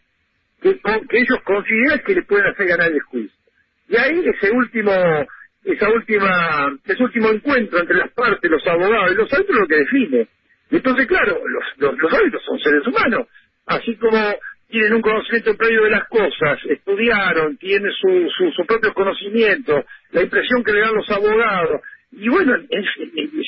que, 0.61 0.79
que 1.09 1.19
ellos 1.19 1.39
consideran 1.45 2.01
que 2.01 2.15
le 2.15 2.23
pueden 2.23 2.47
hacer 2.47 2.67
ganar 2.67 2.91
el 2.91 3.01
juicio. 3.03 3.37
Y 3.89 3.97
ahí 3.97 4.25
ese 4.25 4.51
último, 4.51 4.93
esa 5.65 5.89
última, 5.91 6.79
ese 6.85 7.03
último 7.03 7.29
encuentro 7.29 7.81
entre 7.81 7.97
las 7.97 8.11
partes, 8.13 8.51
los 8.51 8.67
abogados 8.67 9.13
y 9.13 9.17
los 9.17 9.33
árbitros 9.33 9.59
lo 9.59 9.67
que 9.67 9.77
define. 9.77 10.29
Entonces, 10.71 11.07
claro, 11.07 11.39
los, 11.47 11.65
los, 11.77 11.99
los 11.99 12.43
son 12.45 12.59
seres 12.61 12.87
humanos, 12.87 13.29
así 13.67 13.95
como 13.97 14.35
tienen 14.69 14.95
un 14.95 15.03
conocimiento 15.03 15.55
previo 15.55 15.85
de 15.85 15.91
las 15.91 16.09
cosas, 16.09 16.59
estudiaron, 16.65 17.59
tienen 17.59 17.93
su, 17.93 18.31
su, 18.31 18.51
su 18.53 18.65
propio 18.65 18.95
conocimiento, 18.95 19.85
la 20.13 20.23
impresión 20.23 20.65
que 20.65 20.73
le 20.73 20.81
dan 20.81 20.95
los 20.95 21.11
abogados, 21.11 21.83
y 22.13 22.29
bueno, 22.29 22.55
es, 22.69 22.87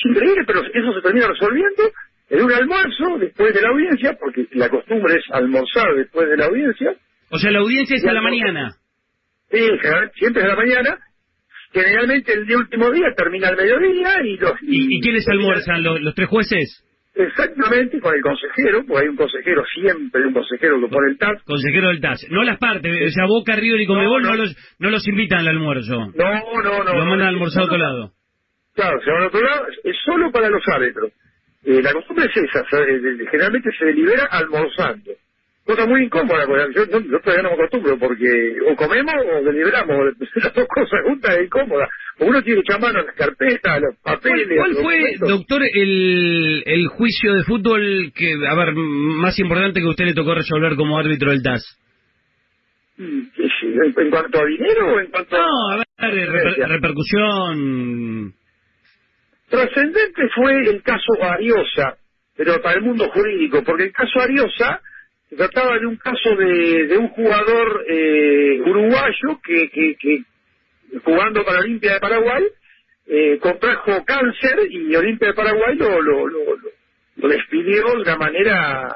increíble, 0.05 0.43
pero 0.45 0.61
eso 0.61 0.93
se 0.93 1.01
termina 1.01 1.27
resolviendo 1.27 1.83
en 2.29 2.43
un 2.43 2.51
almuerzo 2.51 3.17
después 3.19 3.53
de 3.53 3.61
la 3.61 3.69
audiencia, 3.69 4.17
porque 4.19 4.47
la 4.53 4.69
costumbre 4.69 5.15
es 5.15 5.23
almorzar 5.31 5.93
después 5.95 6.27
de 6.27 6.37
la 6.37 6.45
audiencia. 6.45 6.95
O 7.29 7.37
sea, 7.37 7.51
la 7.51 7.59
audiencia 7.59 7.95
es 7.95 8.05
a 8.05 8.13
la 8.13 8.21
mañana. 8.21 8.71
Sí, 9.51 9.59
siempre 10.15 10.41
es 10.41 10.45
a 10.45 10.49
la 10.49 10.55
mañana. 10.55 10.97
Generalmente 11.71 12.33
el 12.33 12.47
día 12.47 12.57
último 12.57 12.89
día 12.89 13.13
termina 13.15 13.49
al 13.49 13.57
mediodía 13.57 14.23
y 14.23 14.37
los... 14.37 14.53
¿Y, 14.61 15.01
quiénes 15.01 15.27
almuerzan? 15.27 15.83
¿Los, 15.83 16.15
tres 16.15 16.29
jueces? 16.29 16.83
Exactamente, 17.13 17.99
con 17.99 18.15
el 18.15 18.21
consejero, 18.21 18.83
porque 18.87 19.03
hay 19.03 19.09
un 19.09 19.15
consejero 19.15 19.63
siempre, 19.73 20.25
un 20.25 20.33
consejero 20.33 20.81
que 20.81 20.87
pone 20.87 21.11
el 21.11 21.17
TAS. 21.17 21.43
Consejero 21.43 21.89
del 21.89 22.01
TAS. 22.01 22.25
No 22.29 22.43
las 22.43 22.57
partes, 22.57 22.91
o 22.91 23.11
sea, 23.11 23.25
Boca, 23.25 23.55
River 23.55 23.79
y 23.79 23.85
Comebol 23.85 24.23
no, 24.23 24.35
los, 24.35 24.55
no 24.79 24.89
los 24.89 25.07
invitan 25.07 25.39
al 25.39 25.49
almuerzo. 25.49 26.11
No, 26.15 26.61
no, 26.63 26.83
no. 26.83 26.93
Los 26.93 27.05
mandan 27.05 27.27
a 27.27 27.29
almorzar 27.29 27.63
a 27.63 27.65
otro 27.65 27.77
lado. 27.77 28.14
Claro, 28.75 28.99
se 29.01 29.09
van 29.09 29.23
a 29.23 29.27
otro 29.27 29.41
lado, 29.41 29.65
es 29.83 29.95
solo 30.03 30.31
para 30.31 30.49
los 30.49 30.61
árbitros. 30.67 31.11
Eh, 31.63 31.81
la 31.81 31.93
costumbre 31.93 32.25
es 32.25 32.37
esa, 32.37 32.63
generalmente 33.31 33.69
se 33.77 33.85
delibera 33.85 34.25
almorzando. 34.25 35.11
Cosa 35.65 35.87
muy 35.87 36.03
incómoda, 36.03 36.45
yo, 36.75 36.85
yo, 36.85 37.19
todavía 37.21 37.41
no 37.41 37.49
me 37.49 37.55
acostumbro, 37.55 37.97
porque 37.97 38.55
o 38.69 38.75
comemos 38.75 39.15
o 39.15 39.43
deliberamos, 39.43 40.13
las 40.35 40.53
dos 40.53 40.67
cosas 40.67 40.99
juntas 41.07 41.37
es 41.37 41.45
incómoda. 41.45 41.87
Uno 42.19 42.41
tiene 42.43 42.61
que 42.61 42.67
echar 42.69 42.79
mano 42.79 42.99
a 42.99 43.03
las 43.03 43.15
carpetas, 43.15 43.71
a 43.73 43.79
los 43.79 43.95
papeles. 44.03 44.47
¿Cuál, 44.57 44.75
fue, 44.75 45.15
doctor, 45.27 45.63
el, 45.63 46.61
el 46.67 46.87
juicio 46.89 47.33
de 47.33 47.43
fútbol 47.45 48.11
que, 48.13 48.33
a 48.47 48.55
ver, 48.55 48.75
más 48.75 49.39
importante 49.39 49.79
que 49.79 49.87
usted 49.87 50.05
le 50.05 50.13
tocó 50.13 50.35
resolver 50.35 50.75
como 50.75 50.99
árbitro 50.99 51.31
del 51.31 51.41
TAS? 51.41 51.63
Mm, 52.97 53.21
¿En, 53.97 54.09
cuanto 54.11 54.39
a 54.39 54.45
dinero 54.45 54.93
o 54.93 54.99
en 54.99 55.07
cuanto 55.07 55.35
no, 55.35 55.71
a... 55.71 56.07
ver, 56.11 56.69
repercusión 56.69 58.35
Trascendente 59.49 60.27
fue 60.35 60.59
el 60.67 60.81
caso 60.81 61.13
Ariosa, 61.21 61.97
pero 62.35 62.61
para 62.61 62.77
el 62.77 62.83
mundo 62.83 63.09
jurídico, 63.09 63.63
porque 63.63 63.83
el 63.83 63.91
caso 63.93 64.19
Ariosa 64.19 64.81
se 65.29 65.35
trataba 65.35 65.77
de 65.79 65.85
un 65.85 65.97
caso 65.97 66.35
de, 66.35 66.87
de 66.87 66.97
un 66.97 67.09
jugador 67.09 67.85
eh, 67.87 68.59
uruguayo 68.65 69.39
que, 69.43 69.69
que, 69.69 69.95
que, 69.95 70.23
jugando 71.03 71.43
para 71.43 71.59
Olimpia 71.59 71.93
de 71.93 71.99
Paraguay 71.99 72.43
eh, 73.07 73.37
contrajo 73.39 74.03
cáncer 74.03 74.67
y 74.69 74.95
Olimpia 74.95 75.27
de 75.29 75.33
Paraguay 75.35 75.75
lo, 75.75 76.01
lo, 76.01 76.27
lo, 76.27 76.39
lo 77.17 77.27
despidió 77.27 77.83
de 77.95 78.01
una 78.01 78.15
manera 78.17 78.95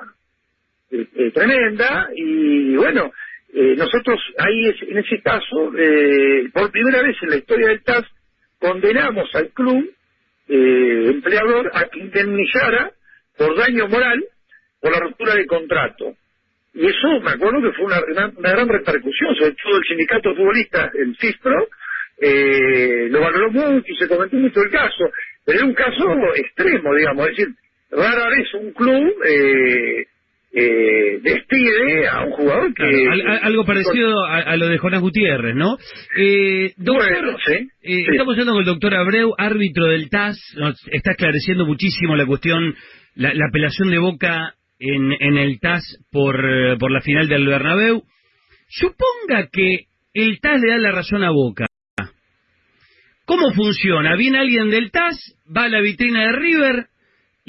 eh, 0.91 1.05
eh 1.15 1.31
tremenda 1.31 2.09
y 2.15 2.75
bueno, 2.75 3.11
eh, 3.53 3.75
nosotros 3.77 4.19
ahí 4.39 4.65
en 4.87 4.97
ese 4.97 5.21
caso, 5.21 5.71
por 6.53 6.71
primera 6.71 7.03
vez 7.03 7.17
en 7.21 7.29
la 7.29 7.37
historia 7.37 7.67
del 7.67 7.83
TAS, 7.83 8.05
condenamos 8.59 9.29
al 9.35 9.49
club 9.49 9.91
eh, 10.49 11.05
empleador 11.09 11.71
a 11.73 11.85
que 11.85 11.99
indemnizara 11.99 12.91
por 13.37 13.55
daño 13.55 13.87
moral 13.87 14.23
por 14.81 14.91
la 14.91 14.99
ruptura 14.99 15.35
de 15.35 15.45
contrato. 15.45 16.15
Y 16.73 16.85
eso 16.85 17.19
me 17.21 17.31
acuerdo 17.31 17.61
que 17.61 17.75
fue 17.75 17.85
una, 17.85 17.99
una, 18.37 18.51
gran 18.51 18.67
repercusión, 18.67 19.35
sobre 19.35 19.55
todo 19.63 19.77
el 19.77 19.83
sindicato 19.87 20.35
futbolista, 20.35 20.91
el 20.93 21.15
CISPRO, 21.17 21.67
eh, 22.21 23.07
lo 23.09 23.21
valoró 23.21 23.51
mucho 23.51 23.85
y 23.87 23.95
se 23.95 24.07
comentó 24.07 24.35
mucho 24.35 24.61
el 24.61 24.71
caso, 24.71 25.09
pero 25.45 25.59
era 25.59 25.67
un 25.67 25.73
caso 25.73 26.35
extremo, 26.35 26.93
digamos, 26.95 27.29
es 27.29 27.37
decir, 27.37 27.55
rara 27.91 28.29
vez 28.29 28.53
un 28.55 28.71
club 28.73 29.15
eh, 29.25 30.05
eh, 30.51 31.19
despide 31.21 32.07
a 32.07 32.21
un 32.25 32.31
jugador 32.31 32.73
que... 32.73 32.83
algo 33.41 33.65
parecido 33.65 34.25
a, 34.25 34.55
lo 34.57 34.67
de 34.67 34.77
Jonás 34.79 35.01
Gutiérrez, 35.01 35.55
¿no? 35.55 35.77
Eh, 36.17 36.73
doctor, 36.77 37.37
eh, 37.83 38.05
estamos 38.11 38.33
hablando 38.33 38.53
con 38.53 38.61
el 38.61 38.65
doctor 38.65 38.95
Abreu, 38.95 39.33
árbitro 39.37 39.85
del 39.85 40.09
TAS, 40.09 40.37
nos 40.57 40.75
está 40.91 41.11
esclareciendo 41.11 41.65
muchísimo 41.65 42.15
la 42.15 42.25
cuestión, 42.25 42.75
la, 43.15 43.31
apelación 43.47 43.91
de 43.91 43.99
Boca 43.99 44.55
en, 44.79 45.11
en 45.19 45.37
el 45.37 45.59
TAS 45.59 45.83
por, 46.11 46.35
por 46.79 46.91
la 46.91 47.01
final 47.01 47.27
del 47.27 47.45
Bernabéu. 47.45 48.03
Suponga 48.69 49.49
que 49.51 49.85
el 50.13 50.39
TAS 50.39 50.61
le 50.61 50.71
da 50.71 50.77
la 50.77 50.91
razón 50.91 51.23
a 51.23 51.31
Boca. 51.31 51.67
¿Cómo 53.25 53.53
funciona? 53.53 54.15
Viene 54.15 54.39
alguien 54.39 54.71
del 54.71 54.89
TAS, 54.89 55.15
va 55.55 55.65
a 55.65 55.69
la 55.69 55.81
vitrina 55.81 56.23
de 56.23 56.31
River, 56.31 56.87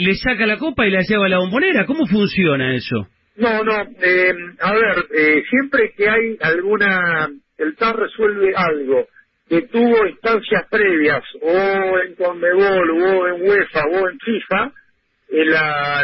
le 0.01 0.15
saca 0.15 0.47
la 0.47 0.57
copa 0.57 0.87
y 0.87 0.91
la 0.91 1.03
lleva 1.03 1.27
a 1.27 1.29
la 1.29 1.39
bombonera. 1.39 1.87
¿Cómo 1.87 2.07
funciona 2.07 2.75
eso? 2.75 3.09
No, 3.37 3.63
no. 3.63 3.83
Eh, 4.03 4.35
a 4.61 4.73
ver, 4.73 5.07
eh, 5.17 5.43
siempre 5.49 5.93
que 5.97 6.09
hay 6.09 6.37
alguna... 6.41 7.29
El 7.59 7.77
TAS 7.77 7.95
resuelve 7.95 8.55
algo 8.57 9.07
que 9.51 9.63
tuvo 9.63 10.07
instancias 10.07 10.65
previas, 10.71 11.25
o 11.43 11.99
en 11.99 12.15
Conmebol, 12.15 12.91
o 12.91 13.27
en 13.27 13.43
UEFA, 13.43 13.83
o 13.91 14.09
en 14.09 14.19
FIFA, 14.21 14.73
el, 15.29 15.49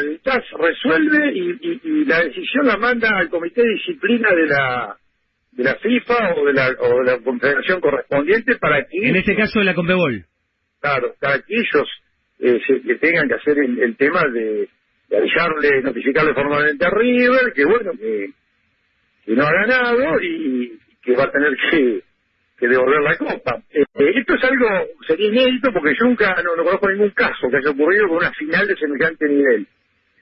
el 0.05 0.21
TAS 0.21 0.45
resuelve 0.59 1.33
y, 1.33 2.05
la 2.05 2.23
decisión 2.23 2.67
la 2.67 2.77
manda 2.77 3.09
al 3.17 3.29
comité 3.29 3.63
de 3.63 3.75
disciplina 3.75 4.31
de 4.33 4.47
la 4.47 4.97
de 5.53 5.65
la 5.65 5.75
FIFA 5.77 6.35
o 6.37 6.45
de 6.45 6.53
la, 6.53 6.69
o 6.79 6.99
de 6.99 7.05
la 7.05 7.19
confederación 7.21 7.81
correspondiente 7.81 8.57
para 8.57 8.85
que... 8.85 9.09
En 9.09 9.17
este 9.17 9.35
caso 9.35 9.61
de 9.61 9.65
la 9.65 9.75
Conmebol. 9.75 10.27
Claro, 10.81 11.15
para 11.19 11.39
que 11.39 11.55
ellos 11.55 11.89
eh, 12.39 12.61
que 12.67 12.95
tengan 12.97 13.29
que 13.29 13.35
hacer 13.35 13.59
el, 13.59 13.97
tema 13.97 14.23
de, 14.33 14.69
avisarle, 15.17 15.83
notificarle 15.83 16.35
formalmente 16.35 16.85
a 16.85 16.91
River 16.91 17.53
que 17.55 17.65
bueno, 17.65 17.93
que, 17.93 18.31
no 19.27 19.47
ha 19.47 19.53
ganado 19.53 20.21
y 20.23 20.79
que 21.03 21.17
va 21.17 21.25
a 21.25 21.31
tener 21.31 21.57
que, 21.71 22.03
devolver 22.67 23.03
la 23.03 23.17
copa. 23.17 23.63
Eh, 23.71 23.85
esto 23.95 24.35
es 24.35 24.45
algo, 24.45 24.67
sería 25.07 25.29
inédito 25.29 25.73
porque 25.73 25.95
yo 25.99 26.07
nunca, 26.07 26.35
no, 26.43 26.63
conozco 26.63 26.89
ningún 26.91 27.11
caso 27.11 27.49
que 27.51 27.57
haya 27.57 27.71
ocurrido 27.71 28.09
con 28.09 28.19
una 28.19 28.33
final 28.33 28.67
de 28.67 28.77
semejante 28.77 29.29
nivel. 29.29 29.67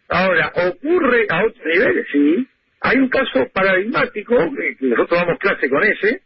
Ahora, 0.08 0.52
ocurre 0.54 1.26
a 1.30 1.44
otro 1.44 1.64
nivel, 1.64 2.06
sí. 2.12 2.48
Hay 2.82 2.98
un 2.98 3.08
caso 3.08 3.48
paradigmático, 3.52 4.36
que 4.54 4.76
nosotros 4.80 5.20
damos 5.20 5.38
clase 5.38 5.70
con 5.70 5.82
ese, 5.82 6.20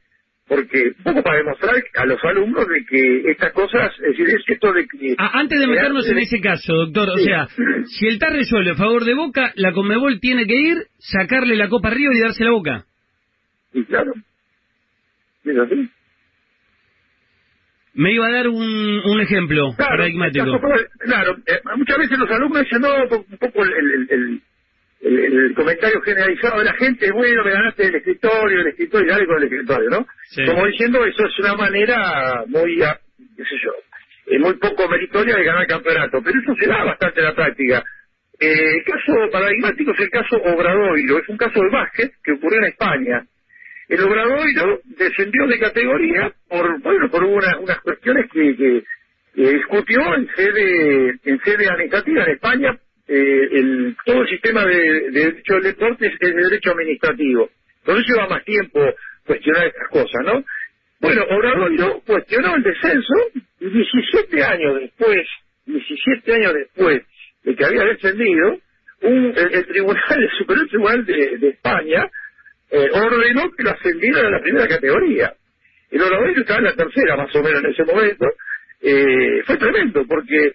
porque 0.48 0.92
un 0.96 1.04
poco 1.04 1.22
para 1.22 1.38
demostrar 1.38 1.74
a 1.94 2.06
los 2.06 2.24
alumnos 2.24 2.66
de 2.66 2.84
que 2.86 3.30
estas 3.30 3.52
cosas, 3.52 3.92
es 4.00 4.16
decir, 4.16 4.28
es 4.28 4.42
esto 4.46 4.72
de 4.72 4.86
que... 4.86 5.14
Ah, 5.18 5.30
antes 5.34 5.60
de 5.60 5.66
meternos 5.66 6.08
en 6.08 6.18
ese 6.18 6.40
caso, 6.40 6.72
doctor, 6.74 7.10
o 7.10 7.18
sea, 7.18 7.46
si 7.84 8.06
el 8.06 8.18
TAR 8.18 8.32
resuelve 8.32 8.70
a 8.70 8.74
favor 8.74 9.04
de 9.04 9.14
Boca, 9.14 9.52
la 9.56 9.72
Conmebol 9.72 10.20
tiene 10.20 10.46
que 10.46 10.56
ir, 10.56 10.76
sacarle 10.98 11.54
la 11.56 11.68
copa 11.68 11.88
arriba 11.88 12.12
y 12.14 12.20
darse 12.20 12.44
la 12.44 12.50
Boca. 12.50 12.84
Y 13.74 13.84
claro, 13.84 14.12
es 15.44 15.58
así. 15.58 15.90
Me 17.94 18.12
iba 18.12 18.26
a 18.26 18.30
dar 18.30 18.48
un, 18.48 19.00
un 19.04 19.20
ejemplo 19.20 19.74
paradigmático. 19.76 20.60
claro, 21.00 21.36
eh, 21.46 21.60
muchas 21.76 21.98
veces 21.98 22.18
los 22.18 22.30
alumnos 22.30 22.62
dicen, 22.62 22.80
no, 22.80 22.88
un 22.94 23.38
poco 23.38 23.64
el 23.64 24.08
el, 24.08 24.42
comentario 25.54 26.00
generalizado 26.02 26.58
de 26.58 26.64
la 26.64 26.74
gente, 26.74 27.10
bueno, 27.12 27.44
me 27.44 27.52
ganaste 27.52 27.86
el 27.86 27.94
escritorio, 27.96 28.60
el 28.60 28.66
escritorio, 28.68 29.12
dale 29.12 29.26
con 29.26 29.36
el 29.38 29.44
escritorio, 29.44 29.90
¿no? 29.90 30.06
Como 30.46 30.66
diciendo, 30.66 31.04
eso 31.04 31.26
es 31.26 31.38
una 31.38 31.54
manera 31.54 32.44
muy, 32.46 32.82
ah, 32.82 32.98
qué 33.36 33.42
sé 33.44 33.56
yo, 33.62 33.72
eh, 34.26 34.38
muy 34.38 34.54
poco 34.54 34.88
meritoria 34.88 35.36
de 35.36 35.44
ganar 35.44 35.62
el 35.62 35.68
campeonato, 35.68 36.20
pero 36.22 36.38
eso 36.40 36.54
se 36.58 36.66
da 36.66 36.84
bastante 36.84 37.20
en 37.20 37.26
la 37.26 37.34
práctica. 37.34 37.84
Eh, 38.40 38.76
el 38.76 38.84
caso 38.84 39.14
paradigmático 39.32 39.92
es 39.92 40.00
el 40.00 40.10
caso 40.10 40.36
Obradoiro, 40.36 41.18
es 41.18 41.28
un 41.28 41.36
caso 41.36 41.60
de 41.60 41.70
básquet 41.70 42.12
que 42.22 42.32
ocurrió 42.32 42.58
en 42.58 42.68
España. 42.68 43.24
El 43.88 44.02
Obradoiro 44.02 44.80
descendió 44.84 45.46
de 45.46 45.58
categoría 45.58 46.32
por, 46.48 46.80
bueno, 46.82 47.10
por 47.10 47.24
unas 47.24 47.80
cuestiones 47.82 48.30
que, 48.32 48.54
que, 48.54 48.82
discutió 49.34 50.14
en 50.14 50.28
sede, 50.34 51.18
en 51.24 51.40
sede 51.40 51.68
administrativa 51.68 52.24
en 52.24 52.30
España 52.30 52.78
eh, 53.08 53.48
el, 53.52 53.96
todo 54.04 54.22
el 54.22 54.28
sistema 54.28 54.66
de, 54.66 55.10
derecho 55.10 55.54
del 55.54 55.62
deporte 55.62 56.06
es, 56.06 56.18
de 56.18 56.32
derecho 56.32 56.72
administrativo. 56.72 57.48
Entonces 57.80 58.06
lleva 58.06 58.28
más 58.28 58.44
tiempo 58.44 58.80
cuestionar 59.24 59.66
estas 59.66 59.88
cosas, 59.88 60.24
¿no? 60.24 60.44
Bueno, 61.00 61.22
Obradoiro 61.30 62.00
cuestionó 62.06 62.56
el 62.56 62.62
descenso 62.62 63.14
y 63.60 63.70
17 63.70 64.44
años 64.44 64.80
después, 64.80 65.26
17 65.66 66.34
años 66.34 66.54
después 66.54 67.02
de 67.44 67.54
que 67.54 67.64
había 67.64 67.84
descendido, 67.84 68.58
un, 69.02 69.32
el, 69.36 69.66
Tribunal, 69.66 70.02
el 70.22 70.30
Superior 70.38 70.68
Tribunal 70.68 71.06
de, 71.06 71.48
España 71.48 72.10
eh, 72.70 72.88
ordenó 72.92 73.50
que 73.52 73.62
lo 73.62 73.70
ascendiera 73.70 74.26
a 74.26 74.30
la 74.30 74.42
primera 74.42 74.66
categoría. 74.66 75.32
El 75.90 76.02
Obradoiro 76.02 76.40
estaba 76.40 76.58
en 76.58 76.64
la 76.64 76.74
tercera, 76.74 77.16
más 77.16 77.34
o 77.34 77.42
menos, 77.42 77.64
en 77.64 77.70
ese 77.70 77.84
momento. 77.84 78.26
Eh, 78.82 79.42
fue 79.46 79.56
tremendo, 79.56 80.04
porque 80.06 80.52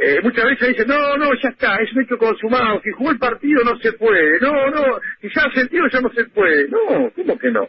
eh, 0.00 0.20
muchas 0.22 0.44
veces 0.46 0.68
dicen, 0.68 0.88
no, 0.88 1.16
no, 1.16 1.34
ya 1.34 1.50
está, 1.50 1.76
es 1.76 1.92
un 1.92 2.02
hecho 2.02 2.16
consumado, 2.16 2.80
si 2.82 2.90
jugó 2.92 3.10
el 3.10 3.18
partido 3.18 3.62
no 3.64 3.78
se 3.78 3.92
puede, 3.92 4.40
no, 4.40 4.70
no, 4.70 4.98
si 5.20 5.28
ya 5.28 5.42
ha 5.42 5.52
sentido 5.52 5.86
ya 5.88 6.00
no 6.00 6.10
se 6.12 6.24
puede, 6.26 6.68
no, 6.68 7.10
¿cómo 7.14 7.38
que 7.38 7.50
no? 7.50 7.68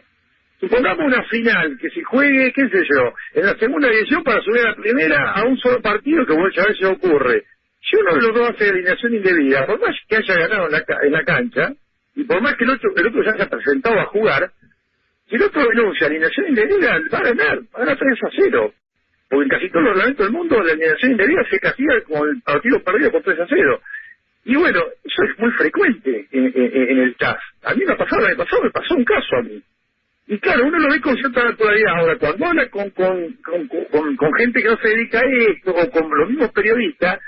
Supongamos 0.58 1.04
una 1.04 1.22
final, 1.24 1.76
que 1.78 1.90
si 1.90 2.02
juegue, 2.02 2.52
qué 2.52 2.68
sé 2.68 2.78
yo, 2.88 3.12
en 3.34 3.46
la 3.46 3.54
segunda 3.58 3.88
edición 3.88 4.22
para 4.22 4.40
subir 4.40 4.60
a 4.60 4.70
la 4.70 4.76
primera 4.76 5.32
a 5.32 5.44
un 5.44 5.58
solo 5.58 5.82
partido, 5.82 6.24
que 6.24 6.34
muchas 6.34 6.66
veces 6.68 6.86
ocurre. 6.86 7.44
Si 7.82 7.96
uno 7.96 8.14
de 8.14 8.22
los 8.22 8.34
dos 8.34 8.50
hace 8.50 8.70
alineación 8.70 9.14
indebida, 9.14 9.66
por 9.66 9.78
más 9.80 9.94
que 10.08 10.16
haya 10.16 10.34
ganado 10.34 10.66
en 10.66 10.72
la, 10.72 10.84
en 11.02 11.12
la 11.12 11.24
cancha, 11.24 11.72
y 12.16 12.24
por 12.24 12.40
más 12.40 12.54
que 12.54 12.64
el 12.64 12.70
otro, 12.70 12.90
el 12.96 13.06
otro 13.06 13.22
ya 13.24 13.32
haya 13.32 13.50
presentado 13.50 14.00
a 14.00 14.06
jugar, 14.06 14.50
si 15.28 15.36
el 15.36 15.42
otro 15.42 15.68
denuncia 15.68 16.06
alineación 16.06 16.48
indebida, 16.48 16.98
va 17.12 17.18
a 17.18 17.22
ganar, 17.22 17.58
va 17.58 17.74
a 17.74 17.78
ganar 17.80 17.98
3 17.98 18.18
a 18.22 18.30
0 18.36 18.74
porque 19.28 19.44
en 19.44 19.48
casi 19.48 19.68
todos 19.70 19.84
los 19.84 19.94
reglamentos 19.94 20.26
del 20.26 20.32
mundo 20.32 20.62
la 20.62 20.72
alineación 20.72 21.12
indebida 21.12 21.44
se 21.50 21.60
castiga 21.60 22.00
como 22.02 22.24
el 22.24 22.40
partido 22.42 22.82
perdido 22.82 23.10
por 23.10 23.22
3 23.22 23.40
a 23.40 23.46
0. 23.48 23.80
Y 24.46 24.56
bueno, 24.56 24.80
eso 25.02 25.22
es 25.24 25.38
muy 25.38 25.50
frecuente 25.52 26.26
en, 26.30 26.98
el 26.98 27.16
TAS. 27.16 27.38
A 27.62 27.74
mí 27.74 27.82
me 27.86 27.92
ha 27.92 27.96
pasado, 27.96 28.28
me 28.28 28.36
pasó, 28.36 28.62
me 28.62 28.70
pasó 28.70 28.94
un 28.94 29.04
caso 29.04 29.36
a 29.36 29.42
mí. 29.42 29.62
Y 30.26 30.38
claro, 30.38 30.66
uno 30.66 30.78
lo 30.78 30.88
ve 30.88 31.00
con 31.00 31.16
cierta 31.16 31.44
naturalidad. 31.44 31.96
Ahora, 31.96 32.16
cuando 32.18 32.46
habla 32.46 32.68
con, 32.68 32.90
con, 32.90 33.32
con, 33.42 34.16
con, 34.16 34.34
gente 34.34 34.62
que 34.62 34.68
no 34.68 34.76
se 34.76 34.88
dedica 34.88 35.18
a 35.18 35.50
esto, 35.50 35.70
o 35.70 35.90
con 35.90 36.18
los 36.18 36.28
mismos 36.28 36.50
periodistas, 36.52 37.20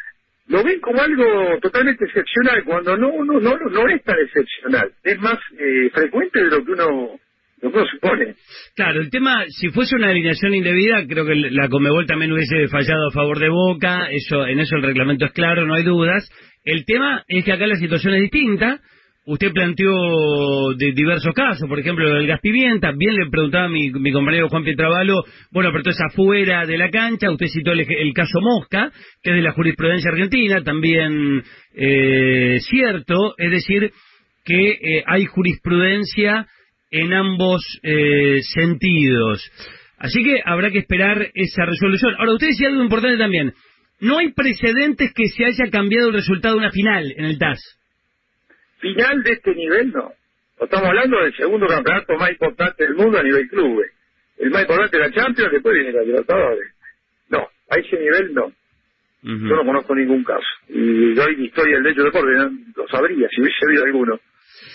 lo 0.49 0.63
ven 0.63 0.81
como 0.81 1.01
algo 1.01 1.59
totalmente 1.61 2.05
excepcional, 2.05 2.65
cuando 2.65 2.97
no 2.97 3.25
no 3.25 3.41
no, 3.41 3.57
no 3.57 3.89
es 3.89 4.03
tan 4.05 4.19
excepcional. 4.19 4.93
Es 5.03 5.19
más 5.21 5.39
eh, 5.59 5.91
frecuente 5.93 6.39
de 6.39 6.51
lo 6.51 6.65
que 6.65 6.73
uno 6.73 7.19
Claro, 8.75 9.01
el 9.01 9.11
tema, 9.11 9.45
si 9.49 9.69
fuese 9.71 9.97
una 9.97 10.11
alineación 10.11 10.55
indebida, 10.55 11.07
creo 11.07 11.25
que 11.25 11.35
la 11.35 11.69
Comebol 11.69 12.07
también 12.07 12.33
hubiese 12.33 12.69
fallado 12.69 13.09
a 13.09 13.13
favor 13.13 13.39
de 13.39 13.49
Boca, 13.49 14.09
eso 14.11 14.47
en 14.47 14.61
eso 14.61 14.77
el 14.77 14.83
reglamento 14.83 15.27
es 15.27 15.33
claro, 15.33 15.67
no 15.67 15.75
hay 15.75 15.85
dudas. 15.85 16.29
El 16.65 16.85
tema 16.85 17.25
es 17.29 17.45
que 17.45 17.53
acá 17.53 17.67
la 17.67 17.77
situación 17.77 18.15
es 18.15 18.23
distinta. 18.23 18.81
Usted 19.29 19.53
planteó 19.53 20.75
de 20.77 20.93
diversos 20.93 21.35
casos, 21.35 21.69
por 21.69 21.81
ejemplo, 21.81 22.17
el 22.17 22.29
gas 22.29 22.41
pimienta. 22.41 22.93
Bien 22.97 23.15
le 23.17 23.29
preguntaba 23.29 23.65
a 23.65 23.69
mi, 23.69 23.91
compañero 23.91 24.49
Juan 24.49 24.63
Pietrabalo, 24.63 25.25
bueno, 25.51 25.71
pero 25.73 25.91
es 25.91 25.99
afuera 26.01 26.65
de 26.65 26.79
la 26.79 26.91
cancha. 26.91 27.31
Usted 27.33 27.47
citó 27.47 27.73
el, 27.73 28.13
caso 28.15 28.41
Mosca, 28.41 28.93
que 29.23 29.31
es 29.31 29.37
de 29.37 29.43
la 29.43 29.51
jurisprudencia 29.51 30.13
argentina, 30.13 30.63
también 30.63 31.43
eh, 31.75 32.59
cierto. 32.61 33.35
Es 33.37 33.51
decir, 33.51 33.91
que 34.45 34.71
eh, 34.71 35.05
hay 35.07 35.25
jurisprudencia 35.27 36.47
en 36.91 37.13
ambos 37.13 37.63
eh, 37.83 38.41
sentidos. 38.55 39.51
Así 39.99 40.23
que 40.23 40.41
habrá 40.45 40.71
que 40.71 40.79
esperar 40.79 41.31
esa 41.35 41.65
resolución. 41.65 42.15
Ahora, 42.19 42.33
usted 42.33 42.49
decía 42.49 42.69
algo 42.69 42.83
importante 42.83 43.19
también. 43.19 43.55
No 44.01 44.19
hay 44.19 44.33
precedentes 44.33 45.13
que 45.15 45.27
se 45.29 45.45
haya 45.47 45.71
cambiado 45.71 46.09
el 46.09 46.15
resultado 46.15 46.55
de 46.55 46.61
una 46.61 46.71
final 46.71 47.13
en 47.17 47.25
el 47.25 47.39
TAS. 47.39 47.61
Final 48.81 49.23
de 49.23 49.33
este 49.33 49.55
nivel 49.55 49.91
no. 49.91 50.13
Estamos 50.61 50.87
hablando 50.87 51.23
del 51.23 51.35
segundo 51.35 51.67
campeonato 51.67 52.15
más 52.17 52.31
importante 52.31 52.85
del 52.85 52.95
mundo 52.95 53.19
a 53.19 53.23
nivel 53.23 53.49
club. 53.49 53.83
El 54.39 54.51
más 54.51 54.63
importante 54.63 54.99
de 54.99 55.03
la 55.03 55.13
Champions, 55.13 55.53
después 55.53 55.75
viene 55.75 55.93
la 55.93 56.03
Libertadores. 56.03 56.75
No, 57.31 57.49
a 57.71 57.77
ese 57.79 57.97
nivel 57.99 58.35
no. 58.35 58.53
Yo 59.23 59.57
no 59.57 59.65
conozco 59.65 59.95
ningún 59.95 60.23
caso. 60.23 60.47
Y 60.69 61.15
doy 61.15 61.37
mi 61.37 61.47
historia 61.47 61.75
del 61.75 61.83
derecho 61.83 62.03
de 62.03 62.07
deporte, 62.07 62.31
lo 62.77 62.89
sabría 62.89 63.29
si 63.29 63.41
hubiese 63.41 63.65
habido 63.67 63.85
alguno. 63.85 64.21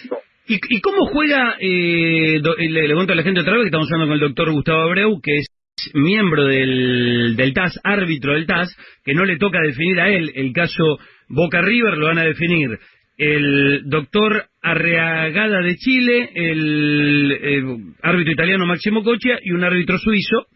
No. 0.09 0.17
¿Y, 0.47 0.81
cómo 0.81 1.05
juega, 1.05 1.55
eh, 1.59 2.41
le, 2.41 2.93
cuento 2.93 3.13
a 3.13 3.15
la 3.15 3.23
gente 3.23 3.41
otra 3.41 3.53
vez 3.53 3.63
que 3.63 3.67
estamos 3.67 3.87
hablando 3.91 4.07
con 4.07 4.15
el 4.15 4.27
doctor 4.27 4.51
Gustavo 4.51 4.81
Abreu, 4.81 5.21
que 5.21 5.37
es 5.37 5.47
miembro 5.93 6.45
del, 6.45 7.35
del 7.37 7.53
TAS, 7.53 7.79
árbitro 7.83 8.33
del 8.33 8.45
TAS, 8.45 8.75
que 9.05 9.13
no 9.13 9.23
le 9.23 9.37
toca 9.37 9.59
definir 9.61 9.99
a 9.99 10.09
él 10.09 10.31
el 10.35 10.51
caso 10.51 10.99
Boca 11.29 11.61
River, 11.61 11.97
lo 11.97 12.07
van 12.07 12.17
a 12.17 12.25
definir 12.25 12.77
el 13.17 13.83
doctor 13.85 14.45
Arreagada 14.63 15.61
de 15.61 15.75
Chile, 15.75 16.31
el, 16.33 17.31
eh, 17.31 17.63
árbitro 18.01 18.33
italiano 18.33 18.65
Máximo 18.65 19.03
Cochia 19.03 19.37
y 19.43 19.51
un 19.51 19.63
árbitro 19.63 19.99
suizo. 19.99 20.47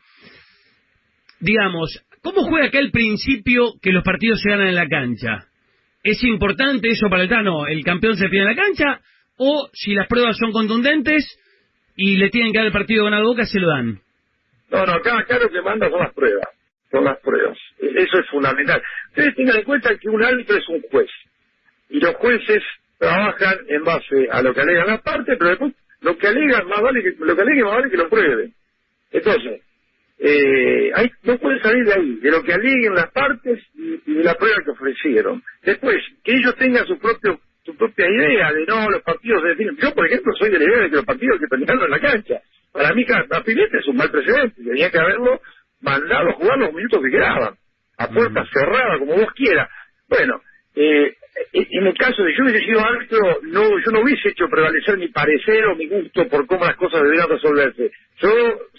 Digamos, 1.39 2.03
¿cómo 2.23 2.43
juega 2.43 2.67
acá 2.67 2.79
el 2.79 2.91
principio 2.91 3.73
que 3.81 3.91
los 3.91 4.03
partidos 4.03 4.41
se 4.41 4.49
ganan 4.49 4.69
en 4.69 4.75
la 4.75 4.87
cancha? 4.87 5.45
¿Es 6.01 6.23
importante 6.23 6.89
eso 6.89 7.07
para 7.07 7.23
el 7.23 7.29
Tano? 7.29 7.67
¿El 7.67 7.83
campeón 7.83 8.15
se 8.15 8.29
pide 8.29 8.41
en 8.41 8.47
la 8.47 8.55
cancha? 8.55 8.99
¿O 9.37 9.69
si 9.73 9.93
las 9.93 10.07
pruebas 10.07 10.37
son 10.37 10.51
contundentes 10.51 11.39
y 11.95 12.17
le 12.17 12.29
tienen 12.29 12.51
que 12.51 12.59
dar 12.59 12.67
el 12.67 12.73
partido 12.73 13.05
ganado 13.05 13.25
boca, 13.25 13.45
se 13.45 13.59
lo 13.59 13.69
dan? 13.69 13.99
No, 14.71 14.85
no, 14.85 14.93
acá, 14.93 15.19
acá 15.19 15.39
lo 15.39 15.49
que 15.49 15.61
manda 15.61 15.89
son 15.89 15.99
las 15.99 16.13
pruebas. 16.13 16.49
Son 16.91 17.03
las 17.03 17.19
pruebas. 17.19 17.57
Eso 17.79 18.19
es 18.19 18.29
fundamental. 18.29 18.81
Ustedes 19.09 19.35
tengan 19.35 19.57
en 19.57 19.63
cuenta 19.63 19.97
que 19.97 20.09
un 20.09 20.23
árbitro 20.23 20.57
es 20.57 20.67
un 20.69 20.81
juez. 20.89 21.09
Y 21.89 21.99
los 21.99 22.15
jueces 22.15 22.63
trabajan 22.97 23.57
en 23.67 23.83
base 23.83 24.27
a 24.31 24.41
lo 24.41 24.53
que 24.53 24.61
alegan 24.61 24.87
las 24.87 25.01
partes, 25.01 25.35
pero 25.37 25.49
después 25.49 25.73
lo 26.01 26.17
que 26.17 26.27
alegan 26.27 26.67
más 26.67 26.81
vale 26.81 27.03
que 27.03 27.15
lo 27.17 27.35
que 27.35 27.41
aleguen 27.41 27.65
más 27.65 27.75
vale 27.75 27.89
que 27.89 27.97
lo 27.97 28.09
prueben. 28.09 28.53
Entonces, 29.11 29.61
eh, 30.19 30.91
hay, 30.93 31.11
no 31.23 31.37
pueden 31.37 31.61
salir 31.61 31.85
de 31.85 31.93
ahí, 31.93 32.15
de 32.15 32.31
lo 32.31 32.43
que 32.43 32.53
aleguen 32.53 32.95
las 32.95 33.11
partes 33.11 33.61
y, 33.73 34.01
y 34.05 34.13
de 34.15 34.23
la 34.23 34.35
prueba 34.35 34.57
que 34.63 34.71
ofrecieron. 34.71 35.43
Después, 35.63 35.97
que 36.23 36.33
ellos 36.33 36.55
tengan 36.55 36.85
su 36.87 36.97
propio 36.97 37.39
su 37.65 37.75
propia 37.75 38.07
idea 38.07 38.53
de 38.53 38.65
no, 38.65 38.89
los 38.89 39.01
partidos 39.01 39.41
se 39.41 39.49
definen. 39.49 39.75
Yo, 39.77 39.93
por 39.93 40.05
ejemplo, 40.05 40.33
soy 40.37 40.51
de 40.51 40.59
la 40.59 40.65
idea 40.65 40.79
de 40.81 40.89
que 40.89 40.95
los 40.97 41.05
partidos 41.05 41.33
hay 41.33 41.39
que 41.39 41.47
terminarlo 41.47 41.85
en 41.85 41.91
la 41.91 41.99
cancha. 41.99 42.41
Para 42.71 42.93
mí, 42.93 43.05
Capilete 43.05 43.79
es 43.79 43.87
un 43.87 43.97
mal 43.97 44.11
precedente. 44.11 44.63
Tenía 44.63 44.91
que 44.91 44.99
haberlo 44.99 45.41
mandado 45.81 46.29
a 46.29 46.33
jugar 46.33 46.59
los 46.59 46.73
minutos 46.73 47.01
que 47.03 47.09
quedaban, 47.09 47.55
a 47.97 48.07
puerta 48.09 48.45
cerrada, 48.53 48.99
como 48.99 49.15
vos 49.15 49.31
quieras. 49.33 49.69
Bueno, 50.07 50.41
eh, 50.75 51.15
en 51.53 51.87
el 51.87 51.97
caso 51.97 52.23
de 52.23 52.33
yo 52.35 52.43
hubiese 52.43 52.65
sido 52.65 52.79
árbitro, 52.81 53.39
no, 53.43 53.79
yo 53.79 53.91
no 53.91 54.01
hubiese 54.01 54.29
hecho 54.29 54.47
prevalecer 54.47 54.97
mi 54.97 55.07
parecer 55.07 55.65
o 55.65 55.75
mi 55.75 55.87
gusto 55.87 56.27
por 56.27 56.45
cómo 56.47 56.65
las 56.65 56.75
cosas 56.75 57.01
deberían 57.01 57.29
resolverse. 57.29 57.91
Yo, 58.21 58.29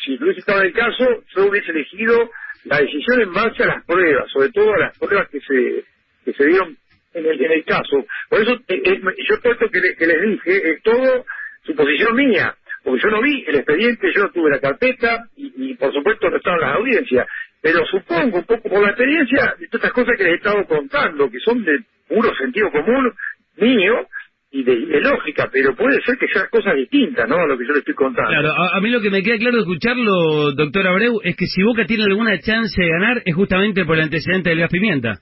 si 0.05 0.15
hubiese 0.23 0.41
estado 0.41 0.61
en 0.61 0.67
el 0.67 0.73
caso, 0.73 1.05
yo 1.35 1.47
hubiese 1.47 1.71
elegido 1.73 2.31
la 2.65 2.79
decisión 2.79 3.21
en 3.21 3.33
base 3.33 3.63
a 3.63 3.67
las 3.67 3.85
pruebas, 3.85 4.31
sobre 4.31 4.51
todo 4.51 4.75
a 4.75 4.79
las 4.79 4.99
pruebas 4.99 5.29
que 5.29 5.41
se, 5.41 5.85
que 6.25 6.33
se 6.33 6.47
dieron 6.47 6.77
en 7.17 7.27
el, 7.27 7.45
en 7.45 7.53
el 7.53 7.65
caso. 7.65 8.05
Por 8.29 8.43
eso, 8.43 8.53
eh, 8.69 8.83
eh, 8.85 9.01
yo 9.29 9.41
todo 9.43 9.53
esto 9.53 9.69
que, 9.71 9.81
que 9.99 10.07
les 10.07 10.23
dije, 10.23 10.71
es 10.71 10.83
todo 10.83 11.25
suposición 11.65 12.15
mía, 12.15 12.55
porque 12.85 13.03
yo 13.03 13.11
no 13.11 13.23
vi 13.23 13.45
el 13.49 13.57
expediente, 13.57 14.13
yo 14.15 14.23
no 14.23 14.31
tuve 14.31 14.51
la 14.51 14.61
carpeta 14.61 15.25
y, 15.37 15.71
y 15.71 15.75
por 15.75 15.93
supuesto 15.93 16.31
no 16.31 16.37
estaban 16.37 16.61
las 16.61 16.77
audiencias. 16.77 17.27
Pero 17.61 17.85
supongo, 17.87 18.39
un 18.39 18.45
poco 18.45 18.69
por 18.69 18.83
la 18.83 18.91
experiencia, 18.91 19.55
de 19.59 19.67
todas 19.67 19.87
estas 19.87 19.93
cosas 19.93 20.15
que 20.17 20.25
les 20.25 20.35
he 20.35 20.37
estado 20.37 20.65
contando, 20.67 21.31
que 21.31 21.41
son 21.41 21.65
de 21.65 21.81
puro 22.07 22.33
sentido 22.37 22.71
común 22.71 23.13
mío 23.57 24.07
y 24.53 24.63
de, 24.63 24.73
y 24.75 24.87
de 24.87 25.01
lógica, 25.01 25.49
pero 25.51 25.75
puede 25.75 26.01
ser 26.03 26.17
que 26.17 26.29
sean 26.29 26.47
cosas 26.51 26.77
distintas, 26.77 27.29
¿no? 27.29 27.37
A 27.37 27.47
lo 27.47 27.59
que 27.59 27.67
yo 27.67 27.73
le 27.73 27.81
estoy 27.81 27.95
contando. 27.95 28.31
Claro, 28.31 28.53
a, 28.53 28.77
a 28.77 28.81
mí 28.81 28.91
lo 28.91 29.01
que 29.01 29.11
me 29.11 29.23
queda 29.23 29.39
claro 29.39 29.57
de 29.57 29.63
escucharlo, 29.63 30.53
doctor 30.53 30.87
Abreu, 30.87 31.21
es 31.25 31.35
que 31.35 31.47
si 31.47 31.63
Boca 31.63 31.87
tiene 31.87 32.05
alguna 32.05 32.39
chance 32.39 32.81
de 32.81 32.89
ganar 32.89 33.23
es 33.25 33.35
justamente 33.35 33.85
por 33.85 33.97
el 33.97 34.05
antecedente 34.05 34.51
del 34.51 34.61
gas 34.61 34.71
pimienta. 34.71 35.19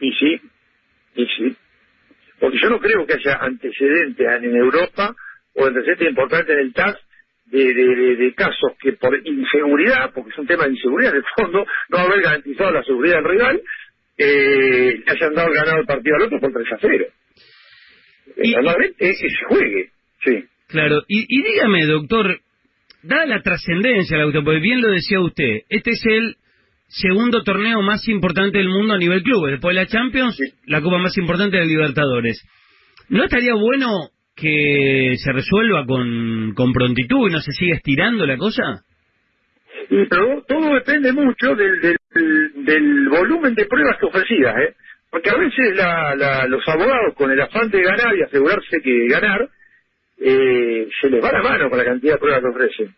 Y 0.00 0.12
sí, 0.12 0.40
y 1.16 1.26
sí. 1.26 1.56
Porque 2.38 2.58
yo 2.62 2.68
no 2.70 2.78
creo 2.80 3.06
que 3.06 3.14
haya 3.14 3.38
antecedentes 3.40 4.26
en 4.42 4.56
Europa 4.56 5.14
o 5.54 5.66
antecedentes 5.66 6.08
importantes 6.10 6.50
en 6.54 6.58
el 6.60 6.72
TAS 6.74 6.96
de, 7.46 7.72
de, 7.72 7.94
de, 7.96 8.16
de 8.16 8.34
casos 8.34 8.72
que 8.80 8.92
por 8.94 9.16
inseguridad, 9.26 10.12
porque 10.14 10.30
es 10.30 10.38
un 10.38 10.46
tema 10.46 10.64
de 10.64 10.72
inseguridad 10.72 11.12
en 11.12 11.18
el 11.18 11.24
fondo, 11.36 11.66
no 11.88 11.98
haber 11.98 12.20
garantizado 12.20 12.72
la 12.72 12.82
seguridad 12.82 13.16
del 13.16 13.24
rival, 13.24 13.60
eh, 14.18 15.02
hayan 15.06 15.34
dado 15.34 15.52
ganado 15.52 15.80
el 15.80 15.86
partido 15.86 16.16
al 16.16 16.22
otro 16.22 16.40
por 16.40 16.52
3 16.52 16.72
a 16.72 16.78
0. 16.80 17.06
Y- 18.42 18.52
Normalmente 18.52 19.10
es 19.10 19.18
que 19.20 19.28
se 19.30 19.44
juegue, 19.48 19.90
sí. 20.24 20.44
Claro, 20.68 21.02
y, 21.08 21.24
y 21.28 21.42
dígame, 21.42 21.86
doctor, 21.86 22.40
dada 23.02 23.26
la 23.26 23.40
trascendencia, 23.42 24.18
Lauto, 24.18 24.42
porque 24.44 24.60
bien 24.60 24.82
lo 24.82 24.90
decía 24.90 25.20
usted, 25.20 25.60
este 25.68 25.90
es 25.90 26.02
el 26.06 26.36
segundo 26.86 27.42
torneo 27.42 27.82
más 27.82 28.06
importante 28.08 28.58
del 28.58 28.68
mundo 28.68 28.94
a 28.94 28.98
nivel 28.98 29.22
club. 29.22 29.48
Después 29.50 29.74
de 29.74 29.82
la 29.82 29.88
Champions, 29.88 30.38
la 30.66 30.80
copa 30.80 30.98
más 30.98 31.16
importante 31.18 31.56
de 31.56 31.66
Libertadores. 31.66 32.42
¿No 33.08 33.24
estaría 33.24 33.54
bueno 33.54 34.10
que 34.34 35.14
se 35.16 35.32
resuelva 35.32 35.86
con, 35.86 36.52
con 36.54 36.72
prontitud 36.72 37.28
y 37.28 37.32
no 37.32 37.40
se 37.40 37.52
siga 37.52 37.76
estirando 37.76 38.26
la 38.26 38.36
cosa? 38.36 38.82
Y 39.88 40.04
pero 40.06 40.42
todo 40.46 40.74
depende 40.74 41.12
mucho 41.12 41.54
del, 41.54 41.80
del, 41.80 41.96
del 42.64 43.08
volumen 43.08 43.54
de 43.54 43.66
pruebas 43.66 44.02
ofrecidas, 44.02 44.54
¿eh? 44.56 44.74
Porque 45.10 45.30
a 45.30 45.36
veces 45.36 45.76
la, 45.76 46.14
la, 46.16 46.46
los 46.46 46.66
abogados, 46.68 47.14
con 47.14 47.30
el 47.30 47.40
afán 47.40 47.70
de 47.70 47.82
ganar 47.82 48.14
y 48.16 48.22
asegurarse 48.22 48.80
que 48.82 49.06
ganar, 49.08 49.48
eh, 50.18 50.88
se 51.00 51.08
les 51.08 51.22
va 51.22 51.32
la 51.32 51.42
mano 51.42 51.70
con 51.70 51.78
la 51.78 51.84
cantidad 51.84 52.14
de 52.14 52.18
pruebas 52.18 52.42
que 52.42 52.48
ofrecen. 52.48 52.94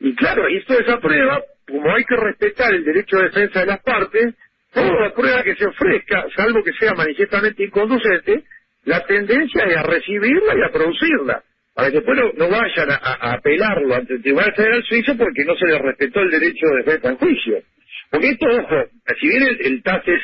Y 0.00 0.14
claro, 0.14 0.44
toda 0.66 0.80
esa 0.80 1.00
prueba, 1.00 1.42
como 1.66 1.94
hay 1.94 2.04
que 2.04 2.16
respetar 2.16 2.72
el 2.72 2.84
derecho 2.84 3.16
de 3.16 3.24
defensa 3.24 3.60
de 3.60 3.66
las 3.66 3.82
partes, 3.82 4.34
toda 4.72 5.12
prueba 5.14 5.42
que 5.42 5.56
se 5.56 5.66
ofrezca, 5.66 6.26
salvo 6.36 6.62
que 6.62 6.72
sea 6.74 6.94
manifiestamente 6.94 7.64
inconducente, 7.64 8.44
la 8.84 9.04
tendencia 9.04 9.64
es 9.64 9.76
a 9.76 9.82
recibirla 9.82 10.54
y 10.56 10.62
a 10.62 10.72
producirla, 10.72 11.42
para 11.74 11.90
que 11.90 11.96
después 11.96 12.18
no, 12.18 12.32
no 12.34 12.48
vayan 12.48 12.90
a, 12.90 13.32
apelarlo 13.32 13.94
ante 13.94 14.14
el 14.14 14.22
Tribunal 14.22 14.54
Federal 14.54 14.82
Suizo 14.84 15.16
porque 15.16 15.44
no 15.44 15.56
se 15.56 15.66
les 15.66 15.80
respetó 15.80 16.20
el 16.20 16.30
derecho 16.30 16.66
de 16.66 16.76
defensa 16.78 17.08
en 17.10 17.16
juicio. 17.16 17.62
Porque 18.10 18.28
esto, 18.28 18.46
ojo, 18.46 18.84
si 19.20 19.28
bien 19.28 19.42
el, 19.42 19.66
el 19.66 19.82
TAS 19.82 20.02
es, 20.06 20.22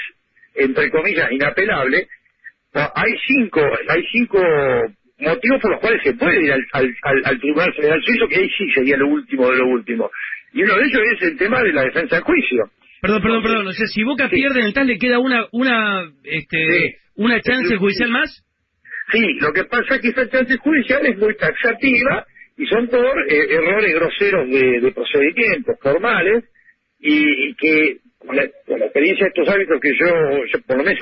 entre 0.54 0.90
comillas, 0.90 1.30
inapelable, 1.32 2.08
no, 2.74 2.90
hay 2.94 3.12
cinco, 3.26 3.60
hay 3.88 4.04
cinco 4.10 4.40
motivos 5.18 5.60
por 5.60 5.70
los 5.72 5.80
cuales 5.80 6.00
se 6.02 6.14
puede 6.14 6.44
ir 6.44 6.52
al, 6.52 6.64
al, 6.72 6.94
al- 7.02 7.22
al 7.24 7.40
Tribunal 7.40 7.72
Federal 7.74 8.02
Suizo, 8.02 8.28
que 8.28 8.36
ahí 8.36 8.48
sí 8.58 8.70
sería 8.74 8.96
lo 8.96 9.08
último 9.08 9.50
de 9.50 9.56
lo 9.58 9.66
último. 9.68 10.10
Y 10.52 10.62
uno 10.62 10.76
de 10.76 10.84
ellos 10.86 11.00
es 11.14 11.22
el 11.22 11.36
tema 11.36 11.62
de 11.62 11.72
la 11.72 11.82
defensa 11.84 12.16
en 12.18 12.22
juicio. 12.22 12.70
Perdón, 13.00 13.22
perdón, 13.22 13.42
perdón. 13.42 13.66
O 13.68 13.72
sea, 13.72 13.86
si 13.86 14.02
Boca 14.02 14.28
Sí. 14.28 14.36
pierde 14.36 14.60
en 14.60 14.66
el 14.66 14.72
TAS, 14.74 14.86
¿le 14.86 14.98
queda 14.98 15.18
una 15.18 15.46
una 15.52 16.10
este 16.24 16.56
Sí. 16.70 16.94
una 17.16 17.40
chance 17.40 17.76
judicial 17.76 18.10
más? 18.10 18.44
Sí, 19.12 19.34
lo 19.40 19.52
que 19.52 19.64
pasa 19.64 19.96
es 19.96 20.00
que 20.00 20.08
esa 20.08 20.28
chance 20.30 20.56
judicial 20.56 21.04
es 21.04 21.18
muy 21.18 21.36
taxativa 21.36 22.24
y 22.56 22.66
son 22.66 22.88
por 22.88 23.04
eh, 23.30 23.46
errores 23.54 23.94
groseros 23.94 24.48
de, 24.48 24.80
de 24.80 24.92
procedimientos 24.92 25.76
formales 25.82 26.44
y, 26.98 27.48
y 27.50 27.54
que 27.56 27.98
con 28.26 28.36
la, 28.36 28.48
con 28.66 28.78
la 28.80 28.86
experiencia 28.86 29.24
de 29.26 29.28
estos 29.28 29.48
árbitros 29.48 29.80
que 29.80 29.92
yo, 29.98 30.44
yo 30.46 30.60
por 30.66 30.76
lo 30.78 30.84
menos, 30.84 31.00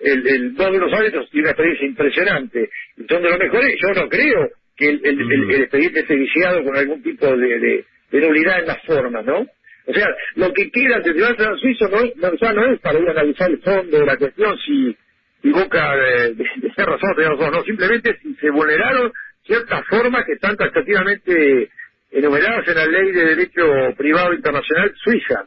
el, 0.00 0.26
el, 0.26 0.54
dos 0.54 0.72
de 0.72 0.78
los 0.78 0.92
árbitros 0.92 1.30
tiene 1.30 1.44
una 1.46 1.50
experiencia 1.52 1.86
impresionante 1.86 2.70
y 2.96 3.04
son 3.04 3.22
de 3.22 3.30
los 3.30 3.38
mejores, 3.38 3.76
yo 3.82 4.00
no 4.02 4.08
creo 4.08 4.50
que 4.76 4.88
el, 4.88 5.00
el, 5.04 5.20
el- 5.20 5.50
el 5.50 5.62
expediente 5.62 6.00
esté 6.00 6.14
viciado 6.16 6.62
con 6.64 6.76
algún 6.76 7.02
tipo 7.02 7.26
de, 7.36 7.58
de, 7.58 7.84
de 8.12 8.20
nulidad 8.20 8.60
en 8.60 8.66
las 8.66 8.82
formas, 8.84 9.24
¿no? 9.24 9.46
O 9.86 9.92
sea, 9.94 10.06
lo 10.36 10.52
que 10.52 10.70
queda 10.70 10.96
ante 10.96 11.10
el 11.10 11.16
Tribunal 11.16 11.58
Suizo 11.60 11.88
no, 11.88 11.98
no, 12.16 12.36
ya 12.36 12.52
no 12.52 12.72
es 12.74 12.80
para 12.80 12.98
ir 12.98 13.08
a 13.08 13.12
analizar 13.12 13.50
el 13.50 13.58
fondo 13.62 13.98
de 13.98 14.06
la 14.06 14.16
cuestión 14.16 14.56
si 14.58 14.96
y 15.42 15.50
Boca 15.50 15.96
de, 15.96 16.34
de, 16.34 16.44
de 16.56 16.74
ser 16.74 16.84
razón 16.86 17.12
o 17.12 17.14
tener 17.14 17.30
razón, 17.30 17.52
no, 17.52 17.62
simplemente 17.64 18.18
si 18.22 18.34
se 18.34 18.50
vulneraron 18.50 19.12
ciertas 19.44 19.86
formas 19.86 20.24
que 20.26 20.32
están 20.32 20.56
taxativamente 20.56 21.70
enumeradas 22.10 22.66
en 22.68 22.74
la 22.74 22.86
ley 22.86 23.12
de 23.12 23.24
derecho 23.24 23.94
privado 23.96 24.34
internacional 24.34 24.92
suiza. 24.96 25.44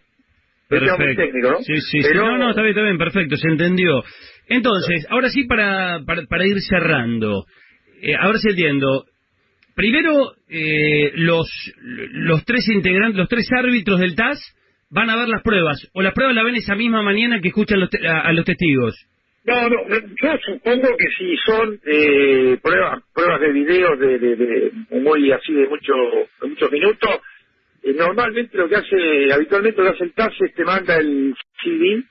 Es 0.71 0.97
muy 0.97 1.15
técnico, 1.15 1.51
¿no? 1.51 1.57
Sí, 1.59 1.75
sí, 1.81 2.01
sí. 2.01 2.07
Pero, 2.11 2.25
No, 2.31 2.37
no, 2.37 2.49
está 2.49 2.61
bien, 2.61 2.71
está 2.75 2.83
bien, 2.83 2.97
perfecto, 2.97 3.35
se 3.37 3.47
entendió. 3.47 4.03
Entonces, 4.47 5.05
ahora 5.09 5.29
sí 5.29 5.43
para, 5.45 5.99
para, 6.05 6.23
para 6.25 6.45
ir 6.47 6.59
cerrando. 6.61 7.45
Eh, 8.01 8.15
ahora 8.15 8.37
sí 8.39 8.49
entiendo. 8.49 9.05
Primero, 9.75 10.33
eh, 10.49 11.11
los, 11.15 11.47
los 11.81 12.43
tres 12.45 12.67
integrantes, 12.69 13.17
los 13.17 13.29
tres 13.29 13.47
árbitros 13.51 13.99
del 13.99 14.15
TAS 14.15 14.39
van 14.89 15.09
a 15.09 15.15
ver 15.15 15.29
las 15.29 15.41
pruebas, 15.43 15.89
o 15.93 16.01
las 16.01 16.13
pruebas 16.13 16.35
la 16.35 16.43
ven 16.43 16.55
esa 16.55 16.75
misma 16.75 17.01
mañana 17.01 17.39
que 17.41 17.47
escuchan 17.47 17.79
los 17.79 17.89
te- 17.89 18.05
a, 18.05 18.19
a 18.21 18.33
los 18.33 18.43
testigos. 18.45 18.93
No, 19.45 19.55
no, 19.69 19.77
no, 19.87 19.95
yo 19.97 20.37
supongo 20.45 20.87
que 20.97 21.07
si 21.17 21.35
son 21.45 21.79
eh, 21.85 22.57
pruebas 22.61 23.01
pruebas 23.13 23.39
de 23.41 23.51
videos 23.53 23.99
de, 23.99 24.19
de, 24.19 24.35
de 24.35 24.71
muy 24.99 25.31
así 25.31 25.53
de 25.53 25.67
mucho 25.67 25.93
de 26.41 26.47
muchos 26.49 26.71
minutos, 26.71 27.09
eh, 27.09 27.19
normalmente 27.83 28.57
lo 28.57 28.67
que 28.69 28.75
hace, 28.75 29.33
habitualmente 29.33 29.81
lo 29.81 29.89
que 29.89 29.95
hace 29.95 30.03
el 30.05 30.13
TAS 30.13 30.33
es 30.39 30.53
te 30.53 30.63
manda 30.63 30.97
el 30.97 31.33
CD, 31.63 32.03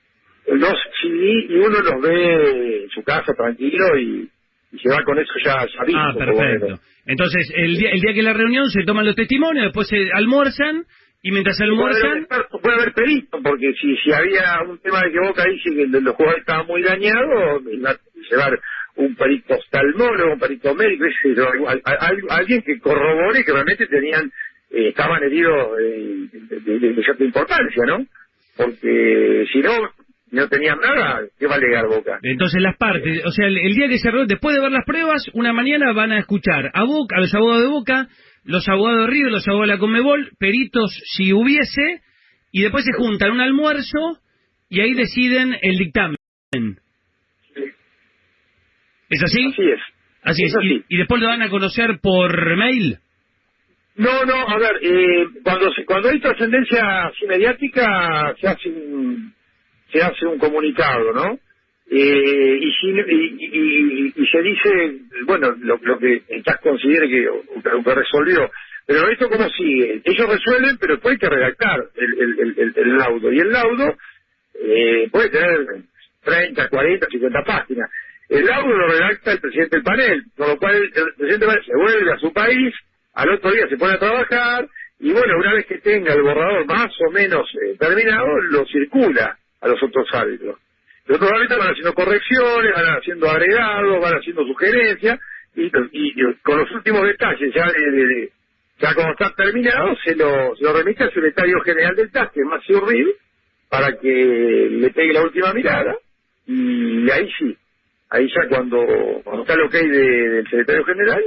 los 0.49 0.75
CD 1.01 1.47
y 1.49 1.55
uno 1.57 1.79
los 1.81 2.01
ve 2.03 2.83
en 2.85 2.91
su 2.91 3.03
casa 3.03 3.33
tranquilo 3.35 3.97
y, 3.99 4.29
y 4.73 4.79
se 4.79 4.89
va 4.91 5.03
con 5.05 5.19
eso 5.19 5.33
ya, 5.45 5.65
visto, 5.65 5.83
Ah, 5.97 6.15
perfecto. 6.17 6.81
Entonces, 7.07 7.51
el 7.57 7.77
día, 7.77 7.91
el 7.91 8.01
día 8.01 8.15
que 8.15 8.23
la 8.23 8.33
reunión 8.33 8.69
se 8.71 8.85
toman 8.85 9.07
los 9.07 9.17
testimonios, 9.17 9.67
después 9.67 9.89
se 9.89 10.11
almuerzan, 10.13 10.85
y 11.23 11.33
mientras 11.33 11.57
Puede 11.59 11.71
haber, 11.71 12.05
almuerzan... 12.07 12.45
puede 12.63 12.77
haber 12.77 12.93
perito, 12.95 13.39
porque 13.43 13.73
si, 13.81 13.97
si 13.97 14.13
había 14.13 14.63
un 14.69 14.79
tema 14.79 15.01
de 15.03 15.13
que 15.13 15.19
Boca 15.21 15.45
dice 15.45 15.71
que 15.75 15.87
los 15.87 16.15
jugadores 16.15 16.41
estaba 16.41 16.65
muy 16.65 16.83
dañado, 16.83 17.61
iba 17.71 17.91
a 17.91 17.97
llevar 18.31 18.61
un 18.97 19.15
perito 19.17 19.55
oftalmólogo, 19.55 20.33
un 20.35 20.39
perito 20.39 20.75
médico, 20.75 21.05
al- 21.67 21.83
alguien 22.31 22.63
que 22.63 22.79
corrobore 22.81 23.45
que 23.45 23.53
realmente 23.53 23.87
tenían, 23.87 24.31
eh, 24.71 24.89
estaban 24.89 25.23
heridos 25.23 25.69
eh, 25.81 26.29
de, 26.33 26.61
de- 26.79 26.93
de 26.95 27.03
cierta 27.03 27.25
importancia, 27.25 27.83
¿no? 27.87 28.07
Porque 28.57 29.47
si 29.53 29.59
no, 29.61 29.73
no 30.33 30.49
tenían 30.49 30.79
nada, 30.81 31.21
¿qué 31.39 31.47
va 31.47 31.55
a 31.55 31.59
alegar 31.59 31.87
Boca? 31.87 32.19
Entonces 32.23 32.61
las 32.63 32.77
partes, 32.77 33.25
o 33.25 33.31
sea, 33.31 33.47
el, 33.47 33.57
el 33.59 33.75
día 33.75 33.89
que 33.89 33.99
se 33.99 34.11
después 34.27 34.55
de 34.55 34.63
ver 34.63 34.73
las 34.73 34.85
pruebas, 34.85 35.25
una 35.35 35.53
mañana 35.53 35.93
van 35.93 36.13
a 36.13 36.19
escuchar 36.19 36.71
a 36.75 36.85
Boca, 36.85 37.17
a 37.17 37.21
los 37.21 37.35
abogados 37.35 37.63
de 37.63 37.69
Boca, 37.69 38.09
los 38.45 38.69
abogados 38.69 39.07
de 39.07 39.07
River, 39.13 39.33
los 39.33 39.47
abogados 39.49 39.69
de 39.69 39.75
la 39.75 39.81
Conmebol, 39.81 40.31
peritos 40.39 40.93
si 41.17 41.33
hubiese, 41.33 42.01
y 42.53 42.63
después 42.63 42.85
se 42.85 42.93
juntan 42.93 43.33
un 43.33 43.41
almuerzo 43.41 44.19
y 44.69 44.81
ahí 44.81 44.95
deciden 44.95 45.57
el 45.63 45.77
dictamen. 45.79 46.17
¿Es 49.09 49.23
así? 49.23 49.47
Así 49.47 49.63
es. 49.63 49.81
Así 50.23 50.43
es. 50.45 50.51
Es 50.51 50.57
así. 50.57 50.85
¿Y, 50.89 50.95
y 50.95 50.99
después 50.99 51.21
lo 51.21 51.29
van 51.29 51.43
a 51.43 51.49
conocer 51.51 51.99
por 52.01 52.57
mail? 52.57 52.99
No, 54.01 54.25
no, 54.27 54.49
a 54.49 54.59
ver, 54.59 54.79
eh, 54.83 55.29
cuando 55.45 55.71
cuando 55.87 56.11
hay 56.11 56.21
trascendencia 56.21 57.07
así 57.09 57.27
mediática 57.27 58.35
se 58.41 58.49
hace 58.49 58.71
un 58.71 59.35
se 59.93 60.03
hace 60.03 60.27
un 60.27 60.39
comunicado, 60.39 61.13
¿no? 61.15 61.39
Eh, 61.91 62.59
y, 62.63 62.73
si, 62.75 62.89
y, 62.89 63.37
y- 63.41 64.07
y- 64.09 64.15
se 64.29 64.43
dice, 64.43 64.99
bueno, 65.27 65.55
lo, 65.61 65.79
que 65.99 66.23
estás 66.31 66.61
considere 66.63 67.09
que, 67.11 67.29
que 67.85 67.95
resolvió. 67.95 68.51
Pero 68.87 69.09
esto 69.11 69.29
cómo 69.31 69.49
sigue? 69.51 70.03
Ellos 70.05 70.29
resuelven, 70.31 70.79
pero 70.81 70.95
después 70.95 71.13
hay 71.15 71.19
que 71.19 71.31
redactar 71.37 71.81
el, 71.97 72.21
el, 72.41 72.55
el- 72.59 72.75
el 72.77 72.97
laudo. 72.99 73.33
Y 73.33 73.41
el 73.41 73.53
laudo 73.53 73.97
eh, 74.55 75.09
puede 75.13 75.31
tener 75.31 75.67
30, 76.25 76.69
40, 76.71 77.09
50 77.09 77.45
páginas. 77.45 77.91
El 78.31 78.47
laudo 78.47 78.69
lo 78.77 78.89
redacta 78.89 79.33
el 79.33 79.41
presidente 79.41 79.77
del 79.77 79.85
panel, 79.85 80.25
con 80.37 80.49
lo 80.49 80.59
cual 80.59 80.77
el 80.77 80.91
presidente 80.93 81.47
del 81.47 81.49
panel 81.49 81.65
se 81.67 81.77
vuelve 81.77 82.13
a 82.15 82.19
su 82.19 82.33
país, 82.33 82.75
al 83.15 83.31
otro 83.31 83.51
día 83.53 83.69
se 83.69 83.77
pone 83.77 83.95
a 83.95 83.99
trabajar, 83.99 84.69
y 84.99 85.13
bueno, 85.13 85.39
una 85.39 85.55
vez 85.55 85.67
que 85.67 85.79
tenga 85.79 86.15
el 86.15 86.23
borrador 86.23 86.67
más 86.67 86.91
o 87.09 87.11
menos 87.11 87.49
eh, 87.55 87.77
terminado, 87.79 88.27
lo 88.51 88.65
circula 88.67 89.39
a 89.61 89.69
los 89.69 89.83
otros 89.83 90.07
árbitros. 90.13 90.59
Los 91.07 91.17
otros 91.17 91.33
árbitros 91.33 91.59
van 91.59 91.71
haciendo 91.71 91.95
correcciones, 91.95 92.73
van 92.75 92.99
haciendo 92.99 93.29
agregados, 93.31 94.01
van 94.01 94.15
haciendo 94.19 94.45
sugerencias, 94.45 95.19
y, 95.57 95.71
con 96.43 96.59
los 96.59 96.71
últimos 96.73 97.03
detalles 97.03 97.53
ya 97.55 97.67
de, 97.73 98.31
ya 98.79 98.95
cuando 98.95 99.13
está 99.13 99.35
terminado, 99.35 99.97
se 100.05 100.15
lo, 100.15 100.55
se 100.57 100.65
lo 100.65 100.73
remite 100.73 101.03
al 101.05 101.13
secretario 101.13 101.61
general 101.63 101.97
del 101.97 102.11
TAS, 102.13 102.31
que 102.33 102.41
es 102.41 102.81
Ril, 102.87 103.15
para 103.69 103.99
que 103.99 104.69
le 104.71 104.91
pegue 104.91 105.13
la 105.13 105.23
última 105.23 105.53
mirada, 105.53 105.97
y 106.47 107.11
ahí 107.11 107.29
sí, 107.39 107.57
ahí 108.11 108.29
ya 108.29 108.49
cuando, 108.49 108.79
cuando 109.25 109.43
está 109.43 109.55
el 109.55 109.63
ok 109.63 109.73
de- 109.73 110.29
del 110.31 110.45
secretario 110.45 110.85
general, 110.85 111.23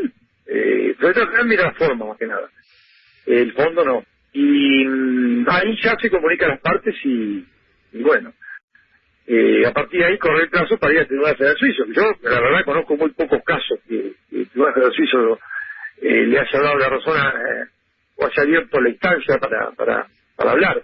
eh, 0.47 0.93
secretario 0.99 1.27
general 1.27 1.47
mira 1.47 1.63
la 1.63 1.73
forma 1.73 2.06
más 2.08 2.17
que 2.17 2.27
nada, 2.27 2.49
el 3.25 3.51
fondo 3.53 3.84
no. 3.86 4.03
Y 4.34 4.86
mm, 4.86 5.45
ahí 5.49 5.77
ya 5.84 5.95
se 6.01 6.10
comunica 6.10 6.45
a 6.45 6.49
las 6.49 6.60
partes 6.62 6.95
y, 7.06 7.45
y 7.93 8.01
bueno, 8.01 8.34
eh, 9.27 9.65
a 9.65 9.71
partir 9.71 9.99
de 10.01 10.06
ahí 10.08 10.17
corre 10.17 10.43
el 10.43 10.49
plazo 10.49 10.77
para 10.77 10.93
ir 10.93 10.99
al 10.99 11.08
Tribunal 11.08 11.38
Federal 11.38 11.58
Suizo. 11.58 11.86
Yo, 11.93 12.01
la 12.23 12.41
verdad, 12.41 12.65
conozco 12.65 12.97
muy 12.97 13.12
pocos 13.12 13.41
casos 13.45 13.79
que, 13.88 14.13
que 14.29 14.41
el 14.41 14.47
Tribunal 14.49 14.73
Federal 14.73 14.93
Suizo 14.93 15.39
eh, 16.01 16.25
le 16.27 16.39
haya 16.39 16.60
dado 16.60 16.77
la 16.77 16.89
razón 16.89 17.17
a, 17.17 17.29
eh, 17.29 17.65
o 18.17 18.25
haya 18.25 18.41
abierto 18.43 18.82
la 18.82 18.89
instancia 18.89 19.38
para, 19.39 19.71
para, 19.71 20.08
para 20.36 20.51
hablar, 20.51 20.82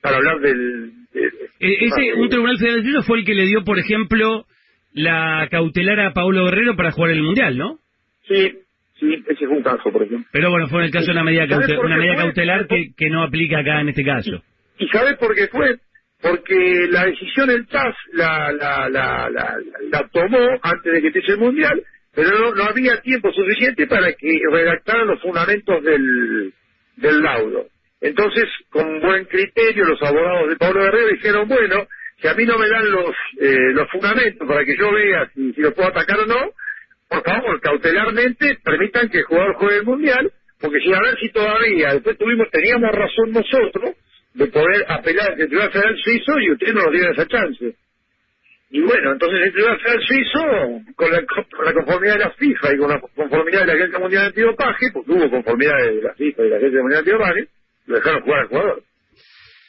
para 0.00 0.16
hablar 0.16 0.40
del... 0.40 0.92
de- 1.12 1.26
Eh, 1.60 1.76
ese, 1.86 2.14
un 2.14 2.28
tribunal 2.28 2.58
federal 2.58 2.82
suizo 2.82 3.02
fue 3.02 3.18
el 3.18 3.24
que 3.24 3.34
le 3.34 3.46
dio, 3.46 3.62
por 3.64 3.78
ejemplo, 3.78 4.46
la 4.92 5.46
cautelar 5.50 6.00
a 6.00 6.12
Paulo 6.12 6.44
Guerrero 6.46 6.74
para 6.76 6.90
jugar 6.92 7.10
el 7.12 7.22
Mundial, 7.22 7.56
¿no? 7.58 7.78
Sí, 8.26 8.58
sí, 9.02 9.24
ese 9.28 9.46
fue 9.46 9.56
un 9.56 9.62
caso, 9.62 9.90
por 9.92 10.02
ejemplo. 10.02 10.26
Pero 10.32 10.50
bueno, 10.50 10.68
fue 10.68 10.78
en 10.80 10.86
el 10.86 10.90
caso 10.92 11.06
de 11.06 11.12
una 11.12 11.24
medida, 11.24 11.46
¿Sabes 11.48 11.66
caute- 11.68 11.76
por 11.76 11.84
una 11.86 11.94
qué 11.96 12.00
medida 12.00 12.14
fue? 12.14 12.22
cautelar 12.24 12.66
que, 12.68 12.90
que 12.96 13.10
no 13.10 13.22
aplica 13.24 13.58
acá 13.58 13.80
en 13.80 13.88
este 13.90 14.04
caso. 14.04 14.42
¿Y 14.78 14.88
sabes 14.88 15.16
por 15.18 15.34
qué 15.34 15.48
fue? 15.48 15.76
Porque 16.20 16.86
la 16.90 17.04
decisión 17.06 17.50
el 17.50 17.66
TAS 17.66 17.94
la, 18.12 18.52
la, 18.52 18.88
la, 18.88 19.28
la, 19.30 19.56
la 19.90 20.08
tomó 20.12 20.38
antes 20.62 20.92
de 20.92 21.00
que 21.00 21.06
empiece 21.08 21.32
el 21.32 21.38
Mundial, 21.38 21.82
pero 22.14 22.30
no, 22.38 22.54
no 22.54 22.62
había 22.64 23.00
tiempo 23.00 23.32
suficiente 23.32 23.86
para 23.88 24.12
que 24.12 24.38
redactaran 24.52 25.08
los 25.08 25.20
fundamentos 25.20 25.82
del, 25.82 26.52
del 26.96 27.22
laudo. 27.22 27.66
Entonces, 28.00 28.44
con 28.70 29.00
buen 29.00 29.24
criterio, 29.26 29.84
los 29.84 30.02
abogados 30.02 30.48
de 30.48 30.56
Pablo 30.56 30.82
Guerrero 30.84 31.08
dijeron, 31.08 31.48
bueno, 31.48 31.86
si 32.20 32.28
a 32.28 32.34
mí 32.34 32.44
no 32.44 32.58
me 32.58 32.68
dan 32.68 32.90
los, 32.90 33.14
eh, 33.40 33.72
los 33.74 33.88
fundamentos 33.90 34.46
para 34.46 34.64
que 34.64 34.76
yo 34.76 34.92
vea 34.92 35.28
si, 35.34 35.52
si 35.54 35.60
lo 35.60 35.72
puedo 35.74 35.88
atacar 35.88 36.18
o 36.20 36.26
no, 36.26 36.50
por 37.12 37.22
favor, 37.22 37.60
cautelarmente 37.60 38.58
permitan 38.64 39.08
que 39.10 39.18
el 39.18 39.24
jugador 39.24 39.54
juegue 39.56 39.76
el 39.76 39.84
Mundial, 39.84 40.32
porque 40.60 40.78
si 40.80 40.92
a 40.92 41.00
ver 41.00 41.18
si 41.20 41.28
todavía, 41.30 41.92
después 41.94 42.16
tuvimos, 42.16 42.48
teníamos 42.50 42.90
razón 42.92 43.32
nosotros 43.32 43.96
de 44.34 44.46
poder 44.46 44.84
apelar 44.88 45.32
al 45.32 45.36
Tribunal 45.36 45.72
Federal 45.72 45.96
Suizo 46.02 46.40
y 46.40 46.52
ustedes 46.52 46.74
no 46.74 46.82
nos 46.82 46.92
dieron 46.92 47.12
esa 47.12 47.26
chance. 47.26 47.76
Y 48.70 48.80
bueno, 48.80 49.12
entonces 49.12 49.40
el 49.44 49.52
Tribunal 49.52 49.80
Federal 49.80 50.02
Suizo, 50.06 50.94
con 50.96 51.12
la, 51.12 51.22
con 51.26 51.64
la 51.66 51.72
conformidad 51.74 52.12
de 52.14 52.20
la 52.20 52.30
FIFA 52.30 52.74
y 52.74 52.78
con 52.78 52.90
la 52.90 53.00
conformidad 53.00 53.60
de 53.60 53.66
la 53.66 53.72
Agencia 53.74 53.98
Mundial 53.98 54.22
de 54.22 54.28
Antidopaje, 54.28 54.86
porque 54.94 55.12
hubo 55.12 55.30
conformidad 55.30 55.76
de 55.76 56.02
la 56.02 56.14
FIFA 56.14 56.42
y 56.42 56.48
la 56.48 56.56
Agencia 56.56 56.80
Mundial 56.80 57.04
de 57.04 57.10
Antidopaje, 57.12 57.48
lo 57.86 57.96
dejaron 57.96 58.22
jugar 58.22 58.40
al 58.40 58.48
jugador. 58.48 58.82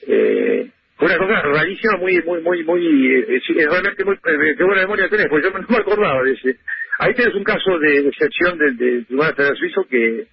Eh, 0.08 0.70
fue 0.96 1.08
una 1.08 1.18
cosa 1.18 1.42
rarísima, 1.42 1.98
muy, 1.98 2.22
muy, 2.22 2.42
muy, 2.42 2.64
muy, 2.64 3.08
eh, 3.14 3.26
es, 3.36 3.44
realmente 3.70 4.06
muy, 4.06 4.16
eh, 4.16 4.56
qué 4.58 4.64
buena 4.64 4.84
memoria 4.84 5.10
tenés, 5.10 5.28
porque 5.28 5.48
yo 5.48 5.58
no 5.58 5.68
me 5.68 5.78
acordaba 5.78 6.24
de 6.24 6.32
ese. 6.32 6.58
Ahí 7.00 7.14
tenés 7.14 7.34
un 7.36 7.44
caso 7.44 7.80
de, 7.80 8.04
de 8.04 8.10
excepción 8.10 8.58
del, 8.58 8.78
del 8.78 9.06
Tribunal 9.06 9.36
Federal 9.36 9.58
Suizo 9.58 9.86
que, 9.90 10.28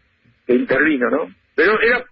intervino, 0.54 1.08
¿no? 1.10 1.30
Pero 1.54 1.80
era 1.80 2.04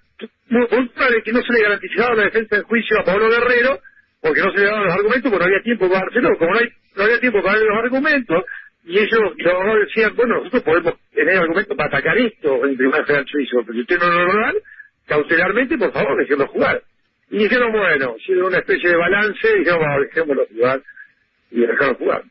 muy, 0.49 0.67
probable 0.67 1.23
que 1.23 1.33
no 1.33 1.43
se 1.43 1.53
le 1.53 1.63
garantizaba 1.63 2.15
la 2.15 2.25
defensa 2.25 2.57
en 2.57 2.63
juicio 2.63 2.99
a 3.01 3.05
Pablo 3.05 3.29
Guerrero, 3.29 3.81
porque 4.21 4.41
no 4.41 4.53
se 4.53 4.59
le 4.59 4.67
daban 4.67 4.85
los 4.85 4.95
argumentos, 4.95 5.31
porque 5.31 5.45
no 5.45 5.51
había 5.51 5.63
tiempo 5.63 5.89
para 5.89 6.01
dárselo, 6.01 6.39
como 6.39 6.53
no, 6.53 6.59
hay, 6.59 6.69
no 6.97 7.03
había 7.05 7.21
tiempo 7.21 7.43
para 7.43 7.55
darle 7.55 7.69
los 7.69 7.85
argumentos, 7.85 8.45
y 8.85 8.99
ellos, 8.99 9.21
los 9.37 9.87
decían, 9.87 10.17
bueno, 10.17 10.37
nosotros 10.37 10.63
podemos 10.63 10.95
tener 11.13 11.37
argumentos 11.37 11.77
para 11.77 11.89
atacar 11.89 12.17
esto 12.19 12.65
en 12.65 12.71
el 12.71 12.77
Tribunal 12.77 13.05
Federal 13.05 13.27
Suizo, 13.27 13.59
pero 13.61 13.75
si 13.75 13.81
usted 13.81 13.99
no 13.99 14.25
lo 14.25 14.41
dan, 14.41 14.55
cautelarmente, 15.07 15.79
por 15.79 15.93
favor, 15.93 16.19
déjenlo 16.19 16.47
jugar. 16.49 16.83
Y 17.31 17.39
dijeron, 17.39 17.73
bueno, 17.73 18.17
hicieron 18.19 18.47
una 18.47 18.59
especie 18.59 18.89
de 18.91 18.97
balance, 18.97 19.49
y 19.55 19.59
dijeron, 19.59 19.79
bueno, 19.81 20.01
dejémoslo 20.01 20.47
jugar, 20.47 20.83
y 21.51 21.61
dejaron 21.61 21.95
jugar. 21.97 22.23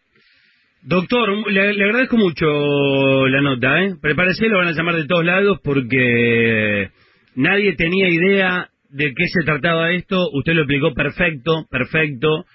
Doctor, 0.83 1.51
le, 1.51 1.73
le 1.73 1.83
agradezco 1.83 2.17
mucho 2.17 3.27
la 3.27 3.41
nota, 3.41 3.83
¿eh? 3.83 3.95
Prepárese, 4.01 4.47
lo 4.47 4.57
van 4.59 4.67
a 4.67 4.71
llamar 4.71 4.95
de 4.95 5.05
todos 5.05 5.25
lados 5.25 5.59
porque 5.63 6.89
nadie 7.35 7.75
tenía 7.75 8.07
idea 8.09 8.69
de 8.89 9.13
qué 9.13 9.25
se 9.27 9.43
trataba 9.43 9.91
esto. 9.91 10.29
Usted 10.33 10.53
lo 10.53 10.61
explicó 10.61 10.93
perfecto, 10.93 11.65
perfecto. 11.69 12.45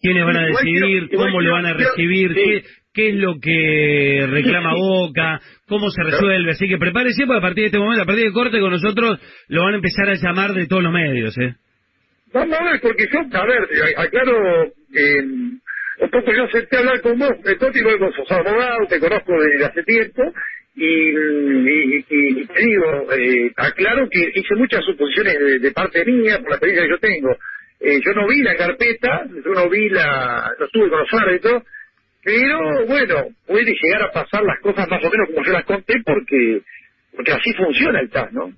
¿Quiénes 0.00 0.24
van 0.24 0.36
a 0.36 0.46
decidir? 0.46 1.08
¿Cómo 1.16 1.40
lo 1.40 1.52
van 1.52 1.66
a 1.66 1.72
recibir? 1.74 2.32
¿Qué, 2.34 2.62
qué 2.92 3.08
es 3.08 3.14
lo 3.16 3.40
que 3.40 4.26
reclama. 4.30 4.72
Boca? 4.78 5.40
¿Cómo 5.66 5.90
se 5.90 6.02
resuelve? 6.04 6.52
Así 6.52 6.68
que 6.68 6.78
prepárese 6.78 7.24
porque 7.26 7.38
a 7.38 7.42
partir 7.42 7.62
de 7.62 7.66
este 7.66 7.78
momento, 7.78 8.02
a 8.02 8.06
partir 8.06 8.24
de 8.26 8.32
corte 8.32 8.60
con 8.60 8.70
nosotros, 8.70 9.18
lo 9.48 9.64
van 9.64 9.72
a 9.74 9.76
empezar 9.76 10.08
a 10.08 10.14
llamar 10.14 10.52
de 10.54 10.66
todos 10.66 10.82
los 10.82 10.92
medios, 10.92 11.36
¿eh? 11.38 11.54
Vamos 12.32 12.56
a 12.58 12.64
ver, 12.64 12.80
porque 12.80 13.06
yo, 13.12 13.18
a 13.20 13.46
ver, 13.46 13.58
a- 13.96 14.02
aclaro, 14.02 14.64
eh, 14.64 15.22
poco 16.10 16.32
yo 16.32 16.44
acepté 16.44 16.78
hablar 16.78 17.00
con 17.00 17.18
vos, 17.18 17.32
Toti, 17.58 17.80
luego 17.80 18.12
sos 18.12 18.30
abogado, 18.30 18.86
te 18.88 18.98
conozco 18.98 19.32
desde 19.40 19.64
hace 19.66 19.82
tiempo, 19.84 20.22
y, 20.76 22.02
te 22.02 22.60
digo, 22.60 23.12
eh, 23.12 23.52
aclaro 23.56 24.08
que 24.10 24.32
hice 24.34 24.54
muchas 24.56 24.84
suposiciones 24.84 25.38
de, 25.38 25.58
de 25.60 25.70
parte 25.70 26.04
mía, 26.04 26.38
por 26.40 26.50
la 26.50 26.56
experiencia 26.56 26.84
que 26.84 26.90
yo 26.90 26.98
tengo. 26.98 27.36
Eh, 27.80 28.00
yo 28.04 28.12
no 28.14 28.26
vi 28.26 28.42
la 28.42 28.56
carpeta, 28.56 29.24
yo 29.44 29.52
no 29.52 29.68
vi 29.68 29.88
la, 29.88 30.52
no 30.58 30.66
estuve 30.66 30.88
con 30.88 30.98
los 30.98 31.14
árbitros, 31.14 31.62
pero 32.24 32.86
bueno, 32.86 33.28
puede 33.46 33.72
llegar 33.80 34.02
a 34.02 34.10
pasar 34.10 34.42
las 34.42 34.58
cosas 34.60 34.88
más 34.88 35.04
o 35.04 35.10
menos 35.10 35.28
como 35.28 35.44
yo 35.44 35.52
las 35.52 35.64
conté, 35.64 35.94
porque, 36.04 36.62
porque 37.14 37.32
así 37.32 37.52
funciona 37.52 38.00
el 38.00 38.10
TAS, 38.10 38.32
¿no? 38.32 38.50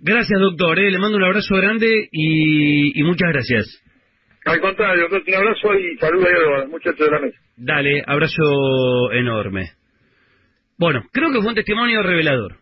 Gracias, 0.00 0.38
doctor. 0.38 0.78
¿eh? 0.78 0.90
Le 0.90 0.98
mando 0.98 1.16
un 1.16 1.24
abrazo 1.24 1.56
grande 1.56 2.08
y, 2.12 3.00
y 3.00 3.02
muchas 3.02 3.32
gracias. 3.32 3.82
Al 4.48 4.60
contrario, 4.60 5.06
un 5.10 5.34
abrazo 5.34 5.74
y 5.74 5.96
saludo 5.98 6.26
a 6.26 6.58
los 6.60 6.68
muchachos 6.68 6.98
de 6.98 7.10
la 7.10 7.20
mesa. 7.20 7.38
Dale, 7.56 8.02
abrazo 8.06 9.12
enorme. 9.12 9.70
Bueno, 10.78 11.02
creo 11.12 11.30
que 11.32 11.40
fue 11.40 11.48
un 11.48 11.54
testimonio 11.54 12.02
revelador. 12.02 12.56